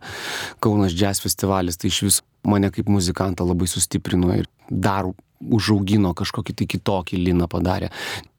Kaunas 0.62 0.94
džiaz 0.94 1.22
festivalis, 1.24 1.80
tai 1.80 1.90
iš 1.90 2.02
vis 2.06 2.20
mane 2.46 2.70
kaip 2.72 2.88
muzikantą 2.92 3.46
labai 3.48 3.68
sustiprino 3.70 4.32
ir 4.36 4.48
dar 4.70 5.08
užaugino 5.40 6.12
kažkokį 6.16 6.56
tai 6.56 6.68
kitokį 6.70 7.20
liną 7.24 7.48
padarė. 7.50 7.90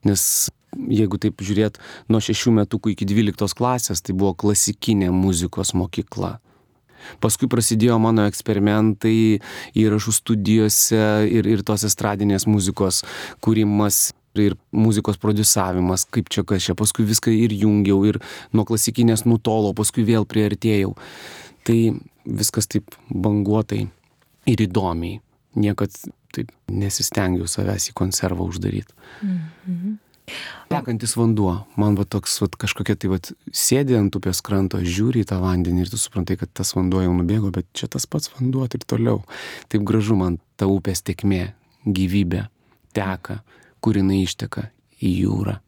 Nes 0.06 0.48
jeigu 0.72 1.18
taip 1.20 1.42
žiūrėt, 1.44 1.78
nuo 2.08 2.22
6 2.22 2.54
metukų 2.62 2.94
iki 2.94 3.08
12 3.08 3.58
klasės 3.58 4.04
tai 4.04 4.14
buvo 4.16 4.32
klasikinė 4.38 5.10
muzikos 5.14 5.74
mokykla. 5.76 6.38
Paskui 7.22 7.48
prasidėjo 7.50 7.98
mano 8.02 8.26
eksperimentai 8.30 9.40
įrašų 9.78 10.16
studijose 10.16 11.04
ir, 11.28 11.48
ir 11.48 11.62
tos 11.66 11.86
estradinės 11.88 12.48
muzikos 12.50 13.02
kūrimas 13.44 14.10
ir 14.40 14.56
muzikos 14.72 15.18
produsavimas, 15.20 16.06
kaip 16.08 16.30
čia 16.32 16.44
kas 16.48 16.64
čia, 16.64 16.76
paskui 16.78 17.04
viską 17.04 17.32
ir 17.34 17.52
jungiau, 17.52 18.00
ir 18.08 18.18
nuo 18.56 18.64
klasikinės 18.68 19.26
nutolo, 19.28 19.74
paskui 19.76 20.06
vėl 20.08 20.24
priartėjau. 20.28 20.94
Tai 21.68 21.78
viskas 22.24 22.70
taip 22.70 22.96
banguotai 23.10 23.84
ir 24.48 24.64
įdomiai. 24.64 25.20
Niekad 25.52 25.92
taip 26.32 26.48
nesistengiau 26.72 27.44
savęs 27.50 27.90
į 27.90 27.96
konservą 27.98 28.48
uždaryti. 28.48 28.94
-hmm. 29.20 29.98
Tekantis 30.72 31.16
vanduo, 31.18 31.54
man 31.76 31.96
va 31.98 32.06
toks 32.08 32.38
va, 32.40 32.48
kažkokia 32.64 32.96
tai 32.96 33.10
va 33.12 33.18
sėdė 33.52 33.98
ant 33.98 34.14
upės 34.16 34.40
kranto, 34.44 34.80
žiūri 34.80 35.24
į 35.24 35.28
tą 35.32 35.40
vandenį 35.42 35.84
ir 35.84 35.90
tu 35.92 36.00
suprantai, 36.00 36.38
kad 36.40 36.52
tas 36.54 36.72
vanduo 36.76 37.02
jau 37.04 37.12
nubėgo, 37.16 37.50
bet 37.54 37.68
čia 37.76 37.90
tas 37.92 38.06
pats 38.08 38.32
vanduo 38.32 38.64
ir 38.68 38.86
toliau. 38.86 39.20
Taip 39.72 39.84
gražu 39.88 40.16
man 40.18 40.38
ta 40.56 40.70
upės 40.70 41.04
tekmė, 41.04 41.50
gyvybė 41.84 42.46
teka, 42.96 43.42
kur 43.82 43.98
jinai 43.98 44.22
išteka 44.22 44.70
į 45.02 45.12
jūrą. 45.24 45.58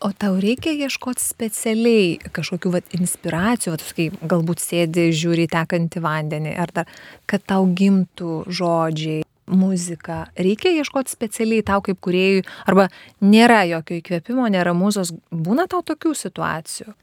O 0.00 0.10
tau 0.16 0.38
reikia 0.40 0.72
ieškoti 0.72 1.20
specialiai 1.20 2.30
kažkokių 2.32 2.70
vat, 2.72 2.92
inspiracijų, 2.96 3.74
vat, 3.74 3.84
kai 3.96 4.08
galbūt 4.32 4.62
sėdi, 4.62 5.08
žiūri 5.12 5.48
tekantį 5.52 6.02
vandenį, 6.04 6.54
ar 6.62 6.72
dar, 6.74 6.92
kad 7.28 7.44
tau 7.44 7.66
gimtų 7.66 8.44
žodžiai, 8.48 9.26
muzika 9.48 10.26
reikia 10.36 10.72
ieškoti 10.78 11.12
specialiai 11.12 11.64
tau 11.66 11.82
kaip 11.84 12.00
kūrėjui 12.04 12.44
arba 12.68 12.88
nėra 13.24 13.64
jokio 13.68 13.98
įkvėpimo, 13.98 14.48
nėra 14.52 14.74
mūzos, 14.76 15.12
būna 15.32 15.68
tau 15.70 15.82
tokių 15.86 16.14
situacijų? 16.18 16.94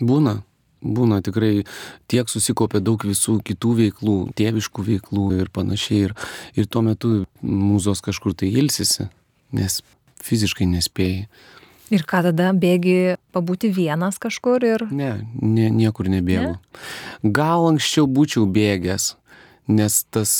Būna. 0.00 0.40
Būna 0.78 1.18
tikrai 1.26 1.64
tiek 2.06 2.28
susikaupė 2.30 2.78
daug 2.78 3.02
visų 3.02 3.40
kitų 3.42 3.72
veiklų, 3.80 4.16
tėviškų 4.38 4.84
veiklų 4.86 5.24
ir 5.40 5.48
panašiai. 5.50 6.04
Ir, 6.06 6.12
ir 6.54 6.68
tuo 6.70 6.84
metu 6.86 7.10
mūzos 7.42 8.02
kažkur 8.04 8.36
tai 8.38 8.52
ilsisi, 8.60 9.08
nes 9.58 9.80
fiziškai 10.22 10.68
nespėjai. 10.70 11.26
Ir 11.88 12.04
ką 12.04 12.20
tada 12.28 12.52
bėgi 12.52 13.16
pabūti 13.32 13.72
vienas 13.72 14.20
kažkur 14.20 14.66
ir... 14.68 14.84
Ne, 14.92 15.24
ne 15.40 15.66
niekur 15.72 16.10
nebėgu. 16.12 16.54
Ne? 16.54 17.32
Gal 17.34 17.64
anksčiau 17.70 18.06
būčiau 18.06 18.44
bėgęs, 18.46 19.14
nes 19.72 20.02
tas 20.12 20.34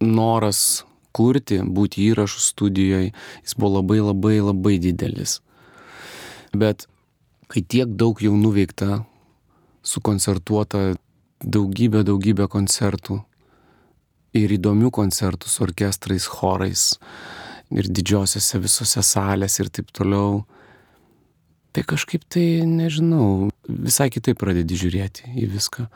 noras 0.00 0.84
kurti, 1.12 1.60
būti 1.60 2.06
įrašų 2.10 2.42
studijoje, 2.42 3.12
jis 3.44 3.56
buvo 3.58 3.80
labai 3.80 4.00
labai 4.00 4.36
labai 4.40 4.78
didelis. 4.82 5.40
Bet 6.54 6.86
kai 7.50 7.62
tiek 7.62 7.90
daug 7.98 8.20
jau 8.22 8.32
nuveikta, 8.38 9.02
sukoncertuota 9.82 10.94
daugybė, 11.40 12.04
daugybė 12.06 12.46
koncertų 12.52 13.20
ir 14.36 14.54
įdomių 14.54 14.90
koncertų 14.94 15.50
su 15.50 15.64
orkestrais, 15.66 16.28
chorais 16.30 16.86
ir 17.74 17.90
didžiosiose 17.90 18.60
visose 18.62 19.02
salėse 19.06 19.62
ir 19.64 19.70
taip 19.70 19.90
toliau, 19.94 20.44
tai 21.74 21.84
kažkaip 21.86 22.26
tai, 22.26 22.62
nežinau, 22.66 23.50
visai 23.66 24.10
kitaip 24.10 24.38
pradedi 24.38 24.78
žiūrėti 24.78 25.34
į 25.38 25.46
viską. 25.54 25.86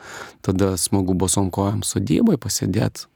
Tada 0.46 0.74
smagu 0.78 1.16
bosom 1.18 1.50
kojam 1.54 1.82
sodybai 1.86 2.38
pasėdėti 2.38 3.08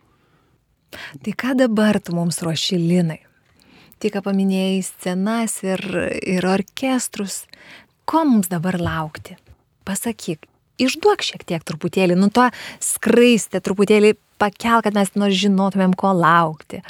Tai 1.25 1.35
ką 1.43 1.55
dabar 1.59 2.01
tu 2.01 2.15
mums 2.17 2.41
ruoši 2.45 2.79
linai? 2.81 3.21
Tik 3.99 4.21
paminėjai 4.23 4.79
scenas 4.87 5.59
ir, 5.67 5.83
ir 6.23 6.47
orkestrus. 6.47 7.43
Ko 8.09 8.23
mums 8.25 8.49
dabar 8.53 8.79
laukti? 8.81 9.35
Pasakyk, 9.89 10.47
išduok 10.81 11.25
šiek 11.27 11.45
tiek 11.49 11.65
truputėlį, 11.67 12.17
nu 12.19 12.31
to 12.33 12.47
skraistę 12.85 13.61
truputėlį 13.65 14.15
pakel, 14.39 14.81
kad 14.87 14.95
mes 14.97 15.11
nors 15.19 15.37
žinotumėm, 15.41 15.97
ko 15.99 16.15
laukti. 16.15 16.81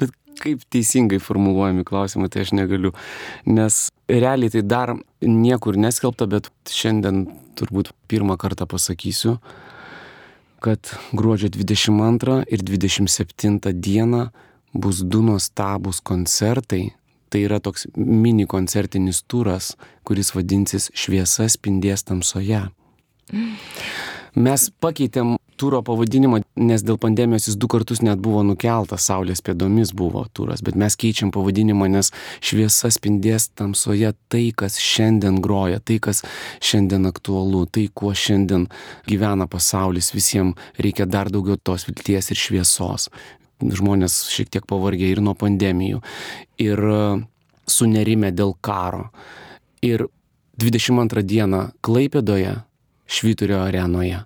Bet 0.00 0.12
kaip 0.42 0.64
teisingai 0.74 1.20
formuluojami 1.22 1.86
klausimai, 1.86 2.28
tai 2.32 2.42
aš 2.44 2.54
negaliu. 2.58 2.90
Nes 3.46 3.86
realiai 4.10 4.52
tai 4.52 4.64
dar 4.66 4.96
niekur 5.22 5.78
neskelbta, 5.80 6.26
bet 6.30 6.50
šiandien 6.68 7.28
turbūt 7.58 7.92
pirmą 8.10 8.36
kartą 8.40 8.66
pasakysiu 8.68 9.38
kad 10.64 10.88
gruodžio 11.12 11.48
22 11.52 12.44
ir 12.48 12.62
27 12.62 13.72
dieną 13.72 14.28
bus 14.72 15.02
du 15.04 15.20
nuostabus 15.22 16.00
koncertai. 16.00 16.94
Tai 17.28 17.40
yra 17.44 17.58
toks 17.60 17.86
mini 17.96 18.46
koncertinis 18.46 19.20
turas, 19.28 19.74
kuris 20.06 20.32
vadinsis 20.32 20.88
Šviesa 20.96 21.50
spindės 21.52 22.06
tamsoje. 22.08 22.62
Mes 24.34 24.66
pakeitėm 24.80 25.36
turo 25.60 25.82
pavadinimą, 25.84 26.40
nes 26.54 26.82
dėl 26.86 26.98
pandemijos 27.02 27.48
jis 27.48 27.56
du 27.58 27.68
kartus 27.70 28.00
net 28.04 28.20
buvo 28.22 28.44
nukeltas, 28.46 29.08
Saulės 29.08 29.42
pėdomis 29.44 29.90
buvo 29.96 30.24
turas, 30.32 30.62
bet 30.62 30.78
mes 30.78 30.96
keičiam 30.98 31.32
pavadinimą, 31.34 31.88
nes 31.90 32.12
šviesa 32.44 32.90
spindės 32.94 33.48
tamsoje 33.58 34.12
tai, 34.30 34.46
kas 34.56 34.78
šiandien 34.82 35.40
groja, 35.42 35.80
tai, 35.82 35.98
kas 36.02 36.22
šiandien 36.62 37.08
aktualu, 37.10 37.64
tai, 37.66 37.88
kuo 37.94 38.14
šiandien 38.14 38.68
gyvena 39.08 39.48
pasaulis, 39.50 40.12
visiems 40.14 40.58
reikia 40.78 41.08
dar 41.10 41.30
daugiau 41.32 41.58
tos 41.58 41.88
vilties 41.88 42.30
ir 42.30 42.38
šviesos. 42.38 43.08
Žmonės 43.64 44.18
šiek 44.34 44.50
tiek 44.52 44.66
pavargė 44.68 45.08
ir 45.10 45.22
nuo 45.24 45.34
pandemijų, 45.38 46.02
ir 46.60 46.80
e, 46.90 47.00
sunerime 47.70 48.30
dėl 48.34 48.52
karo. 48.62 49.08
Ir 49.84 50.06
22 50.60 51.24
dieną 51.26 51.62
Klaipėdoje 51.84 52.58
Švyturio 53.10 53.60
arenoje, 53.62 54.22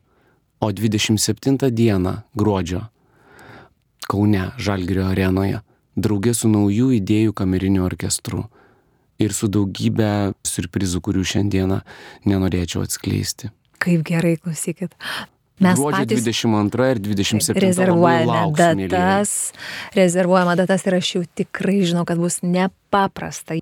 o 0.60 0.72
27 0.72 1.70
dieną 1.70 2.16
gruodžio 2.34 2.86
Kaune 4.08 4.50
Žalgirio 4.56 5.04
arenoje, 5.12 5.60
draugė 5.98 6.32
su 6.34 6.48
naujų 6.48 6.94
idėjų 6.96 7.34
kameriniu 7.36 7.84
orkestru 7.84 8.46
ir 9.20 9.34
su 9.36 9.50
daugybė 9.52 10.32
surprizų, 10.46 11.02
kurių 11.04 11.24
šiandieną 11.26 11.82
nenorėčiau 12.28 12.86
atskleisti. 12.86 13.50
Kaip 13.82 14.06
gerai, 14.08 14.38
klausykit. 14.40 14.94
Mes 15.58 15.74
Gruodžio 15.74 16.04
patys 16.06 16.22
22 16.22 16.88
ir 16.94 17.00
27 17.02 17.62
rezervuojame 17.64 18.86
datas, 18.86 19.32
rezervuojame 19.96 20.54
datas 20.60 20.86
ir 20.86 20.96
aš 21.00 21.10
jau 21.16 21.22
tikrai 21.40 21.80
žinau, 21.82 22.04
kad 22.06 22.20
bus 22.22 22.40
nepaprasta. 22.46 23.58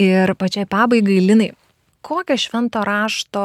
Ir 0.00 0.34
pačiai 0.38 0.66
pabaigai, 0.70 1.20
Linai, 1.22 1.52
kokią 2.02 2.36
švento 2.40 2.82
rašto 2.86 3.44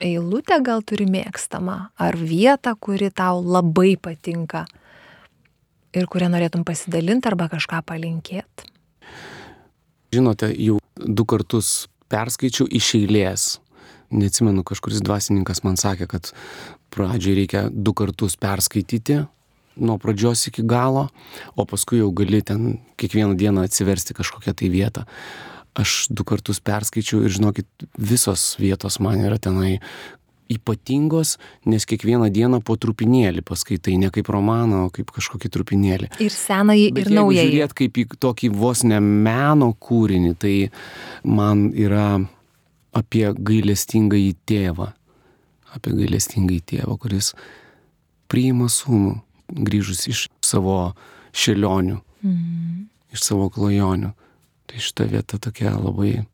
eilutę 0.00 0.58
gal 0.64 0.82
turi 0.86 1.06
mėgstamą, 1.10 1.76
ar 1.96 2.16
vietą, 2.16 2.74
kuri 2.80 3.10
tau 3.10 3.42
labai 3.42 3.96
patinka 4.00 4.64
ir 5.96 6.08
kurią 6.12 6.30
norėtum 6.32 6.64
pasidalinti 6.68 7.30
arba 7.30 7.48
kažką 7.52 7.82
palinkėti? 7.88 8.72
Žinote, 10.14 10.50
jau 10.54 10.78
du 10.96 11.24
kartus 11.28 11.86
perskaičiau 12.12 12.68
iš 12.70 12.92
eilės. 13.00 13.46
Neatsimenu, 14.14 14.62
kažkuris 14.66 15.02
dvasininkas 15.02 15.64
man 15.66 15.78
sakė, 15.80 16.06
kad 16.06 16.30
pradžiai 16.94 17.40
reikia 17.40 17.66
du 17.72 17.92
kartus 17.96 18.36
perskaityti 18.38 19.24
nuo 19.76 19.98
pradžios 20.00 20.46
iki 20.48 20.64
galo, 20.64 21.08
o 21.56 21.66
paskui 21.68 22.00
jau 22.00 22.10
gali 22.16 22.40
ten 22.42 22.78
kiekvieną 22.96 23.36
dieną 23.36 23.66
atsiversti 23.66 24.16
kažkokią 24.16 24.54
tai 24.56 24.70
vietą. 24.72 25.04
Aš 25.76 26.06
du 26.08 26.24
kartus 26.24 26.60
perskaičiau 26.64 27.24
ir 27.26 27.34
žinokit, 27.36 27.66
visos 28.00 28.54
vietos 28.60 28.96
man 29.04 29.20
yra 29.20 29.36
tenai 29.38 29.76
ypatingos, 30.48 31.36
nes 31.66 31.84
kiekvieną 31.90 32.28
dieną 32.30 32.60
po 32.62 32.76
trupinėlį 32.78 33.42
paskaitai, 33.46 33.96
ne 33.98 34.12
kaip 34.14 34.28
romaną, 34.30 34.84
o 34.86 34.92
kaip 34.94 35.10
kažkokį 35.10 35.50
trupinėlį. 35.56 36.10
Ir 36.22 36.30
senąjį, 36.32 36.86
Bet 36.94 37.08
ir 37.10 37.16
naująjį. 37.18 37.50
Žiūrėt 37.50 37.74
kaip 37.80 37.98
į 37.98 38.04
tokį 38.22 38.50
vos 38.54 38.84
ne 38.86 39.00
meno 39.02 39.72
kūrinį, 39.74 40.32
tai 40.38 40.54
man 41.26 41.66
yra 41.74 42.20
apie 42.96 43.26
gailestingąjį 43.34 44.32
tėvą. 44.48 44.92
Apie 45.76 45.92
gailestingąjį 45.98 46.62
tėvą, 46.72 46.94
kuris 47.02 47.32
priima 48.30 48.70
sūnų, 48.72 49.16
grįžus 49.66 50.06
iš 50.08 50.28
savo 50.46 50.94
šelionių, 51.36 52.00
Mm. 52.24 52.86
iš 53.12 53.20
savo 53.22 53.50
klajonių. 53.52 54.14
Tai 54.66 54.82
šita 54.82 55.06
vieta 55.10 55.38
tokia 55.38 55.74
labai 55.76 56.26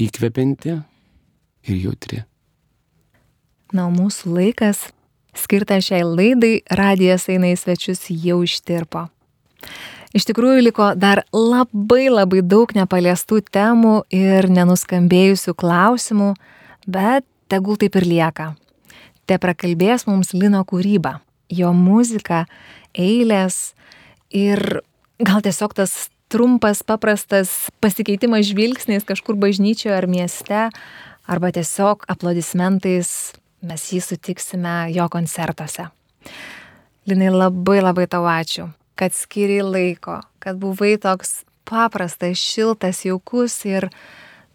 įkvepianti 0.00 0.74
ir 1.70 1.78
jautri. 1.78 2.22
Na, 3.72 3.86
mūsų 3.92 4.34
laikas 4.36 4.90
skirtas 5.36 5.86
šiai 5.88 6.02
laidai 6.04 6.60
radijas 6.70 7.28
eina 7.32 7.52
į 7.52 7.58
svečius 7.60 8.04
jau 8.10 8.42
ištirpo. 8.44 9.06
Iš 10.12 10.26
tikrųjų 10.28 10.66
liko 10.66 10.90
dar 10.98 11.22
labai 11.32 12.10
labai 12.12 12.42
daug 12.44 12.74
nepaliestų 12.76 13.40
temų 13.48 14.02
ir 14.12 14.50
nenuskambėjusių 14.52 15.54
klausimų, 15.56 16.34
bet 16.84 17.24
tegul 17.48 17.78
taip 17.80 17.96
ir 17.96 18.08
lieka. 18.10 18.50
Te 19.24 19.38
prakalbės 19.40 20.04
mums 20.08 20.34
Lino 20.36 20.60
kūryba, 20.68 21.20
jo 21.48 21.72
muzika, 21.72 22.44
eilės 22.92 23.72
ir 24.28 24.82
gal 25.22 25.40
tiesiog 25.44 25.78
tas 25.80 26.11
trumpas, 26.32 26.80
paprastas 26.86 27.70
pasikeitimas 27.84 28.48
žvilgsniais 28.48 29.04
kažkur 29.04 29.36
bažnyčioje 29.36 29.94
ar 29.96 30.08
mieste, 30.08 30.64
arba 31.28 31.52
tiesiog 31.52 32.06
aplodismentais 32.10 33.32
mes 33.62 33.84
jį 33.92 34.00
sutiksime 34.02 34.76
jo 34.94 35.06
koncertuose. 35.12 35.90
Linai, 37.06 37.30
labai 37.34 37.80
labai 37.82 38.08
tau 38.10 38.26
ačiū, 38.30 38.70
kad 38.98 39.14
skiri 39.14 39.60
laiko, 39.62 40.20
kad 40.42 40.58
buvai 40.62 40.94
toks 41.02 41.42
paprastas, 41.68 42.40
šiltas, 42.40 43.04
jaukus 43.06 43.56
ir 43.68 43.88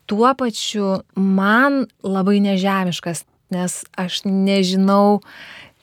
tuo 0.08 0.32
pačiu 0.40 1.02
man 1.16 1.86
labai 2.04 2.40
nežemiškas, 2.44 3.26
nes 3.52 3.82
aš 4.00 4.24
nežinau, 4.26 5.22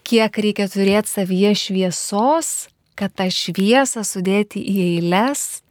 kiek 0.05 0.37
reikia 0.37 0.69
turėti 0.69 1.13
savyje 1.13 1.55
šviesos, 1.65 2.55
kad 2.95 3.13
tą 3.17 3.29
šviesą 3.33 4.05
sudėti 4.07 4.61
į 4.63 4.75
eiles 4.95 5.64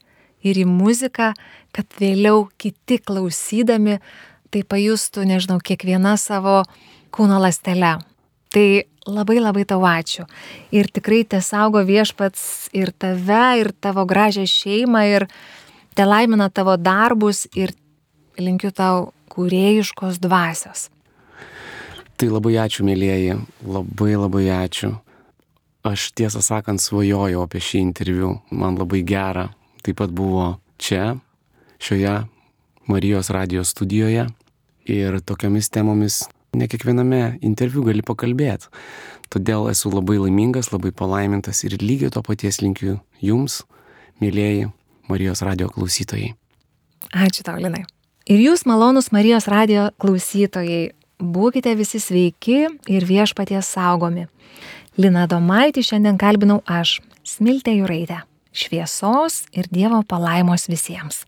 ir 0.44 0.60
į 0.62 0.68
muziką, 0.70 1.32
kad 1.74 2.00
vėliau 2.00 2.48
kiti 2.62 3.00
klausydami 3.02 4.00
tai 4.54 4.64
pajustų, 4.68 5.26
nežinau, 5.26 5.58
kiekviena 5.64 6.16
savo 6.22 6.62
kūno 7.14 7.40
lastele. 7.42 7.96
Tai 8.54 8.68
labai 9.10 9.40
labai 9.42 9.66
tau 9.66 9.82
ačiū. 9.88 10.28
Ir 10.76 10.90
tikrai 10.94 11.24
te 11.26 11.42
saugo 11.42 11.82
viešpats 11.86 12.70
ir 12.78 12.94
tave, 12.94 13.46
ir 13.64 13.72
tavo 13.82 14.06
gražią 14.06 14.46
šeimą, 14.50 15.04
ir 15.10 15.28
te 15.98 16.06
laimina 16.06 16.50
tavo 16.54 16.78
darbus, 16.78 17.48
ir 17.58 17.74
linkiu 18.38 18.72
tau 18.74 19.12
kūrėjiškos 19.34 20.22
dvasios. 20.22 20.90
Tai 22.18 22.30
labai 22.30 22.60
ačiū, 22.62 22.86
mėlyjeji, 22.86 23.40
labai 23.66 24.14
labai 24.16 24.46
ačiū. 24.54 24.94
Aš 25.84 26.14
tiesą 26.16 26.40
sakant 26.40 26.80
svajojau 26.80 27.42
apie 27.44 27.60
šį 27.60 27.82
interviu, 27.82 28.38
man 28.54 28.78
labai 28.80 29.02
gera. 29.04 29.50
Taip 29.84 30.00
pat 30.00 30.14
buvo 30.16 30.58
čia, 30.80 31.18
šioje 31.84 32.24
Marijos 32.88 33.30
radijos 33.30 33.72
studijoje 33.72 34.28
ir 34.86 35.20
tokiamis 35.24 35.70
temomis 35.70 36.24
ne 36.54 36.68
kiekviename 36.68 37.40
interviu 37.42 37.84
gali 37.88 38.04
pakalbėti. 38.06 38.70
Todėl 39.34 39.70
esu 39.72 39.90
labai 39.90 40.20
laimingas, 40.22 40.72
labai 40.74 40.92
palaimintas 40.92 41.64
ir 41.66 41.78
lygiai 41.82 42.12
to 42.14 42.22
paties 42.26 42.62
linkiu 42.62 43.00
jums, 43.24 43.64
mėlyjeji 44.22 44.70
Marijos 45.10 45.42
radio 45.44 45.70
klausytojai. 45.74 46.34
Ačiū 47.12 47.44
tau, 47.44 47.58
Linai. 47.60 47.84
Ir 48.32 48.40
jūs, 48.40 48.64
malonus 48.70 49.12
Marijos 49.12 49.50
radio 49.52 49.90
klausytojai, 50.00 50.94
būkite 51.20 51.74
visi 51.76 52.00
sveiki 52.00 52.60
ir 52.88 53.08
viešpaties 53.08 53.74
saugomi. 53.76 54.30
Lina 54.96 55.26
Domaitį 55.28 55.84
šiandien 55.84 56.20
kalbinau 56.22 56.62
aš, 56.70 57.02
Smiltė 57.28 57.76
Juraitė. 57.80 58.22
Šviesos 58.54 59.44
ir 59.52 59.68
Dievo 59.74 60.04
palaimos 60.06 60.70
visiems. 60.70 61.24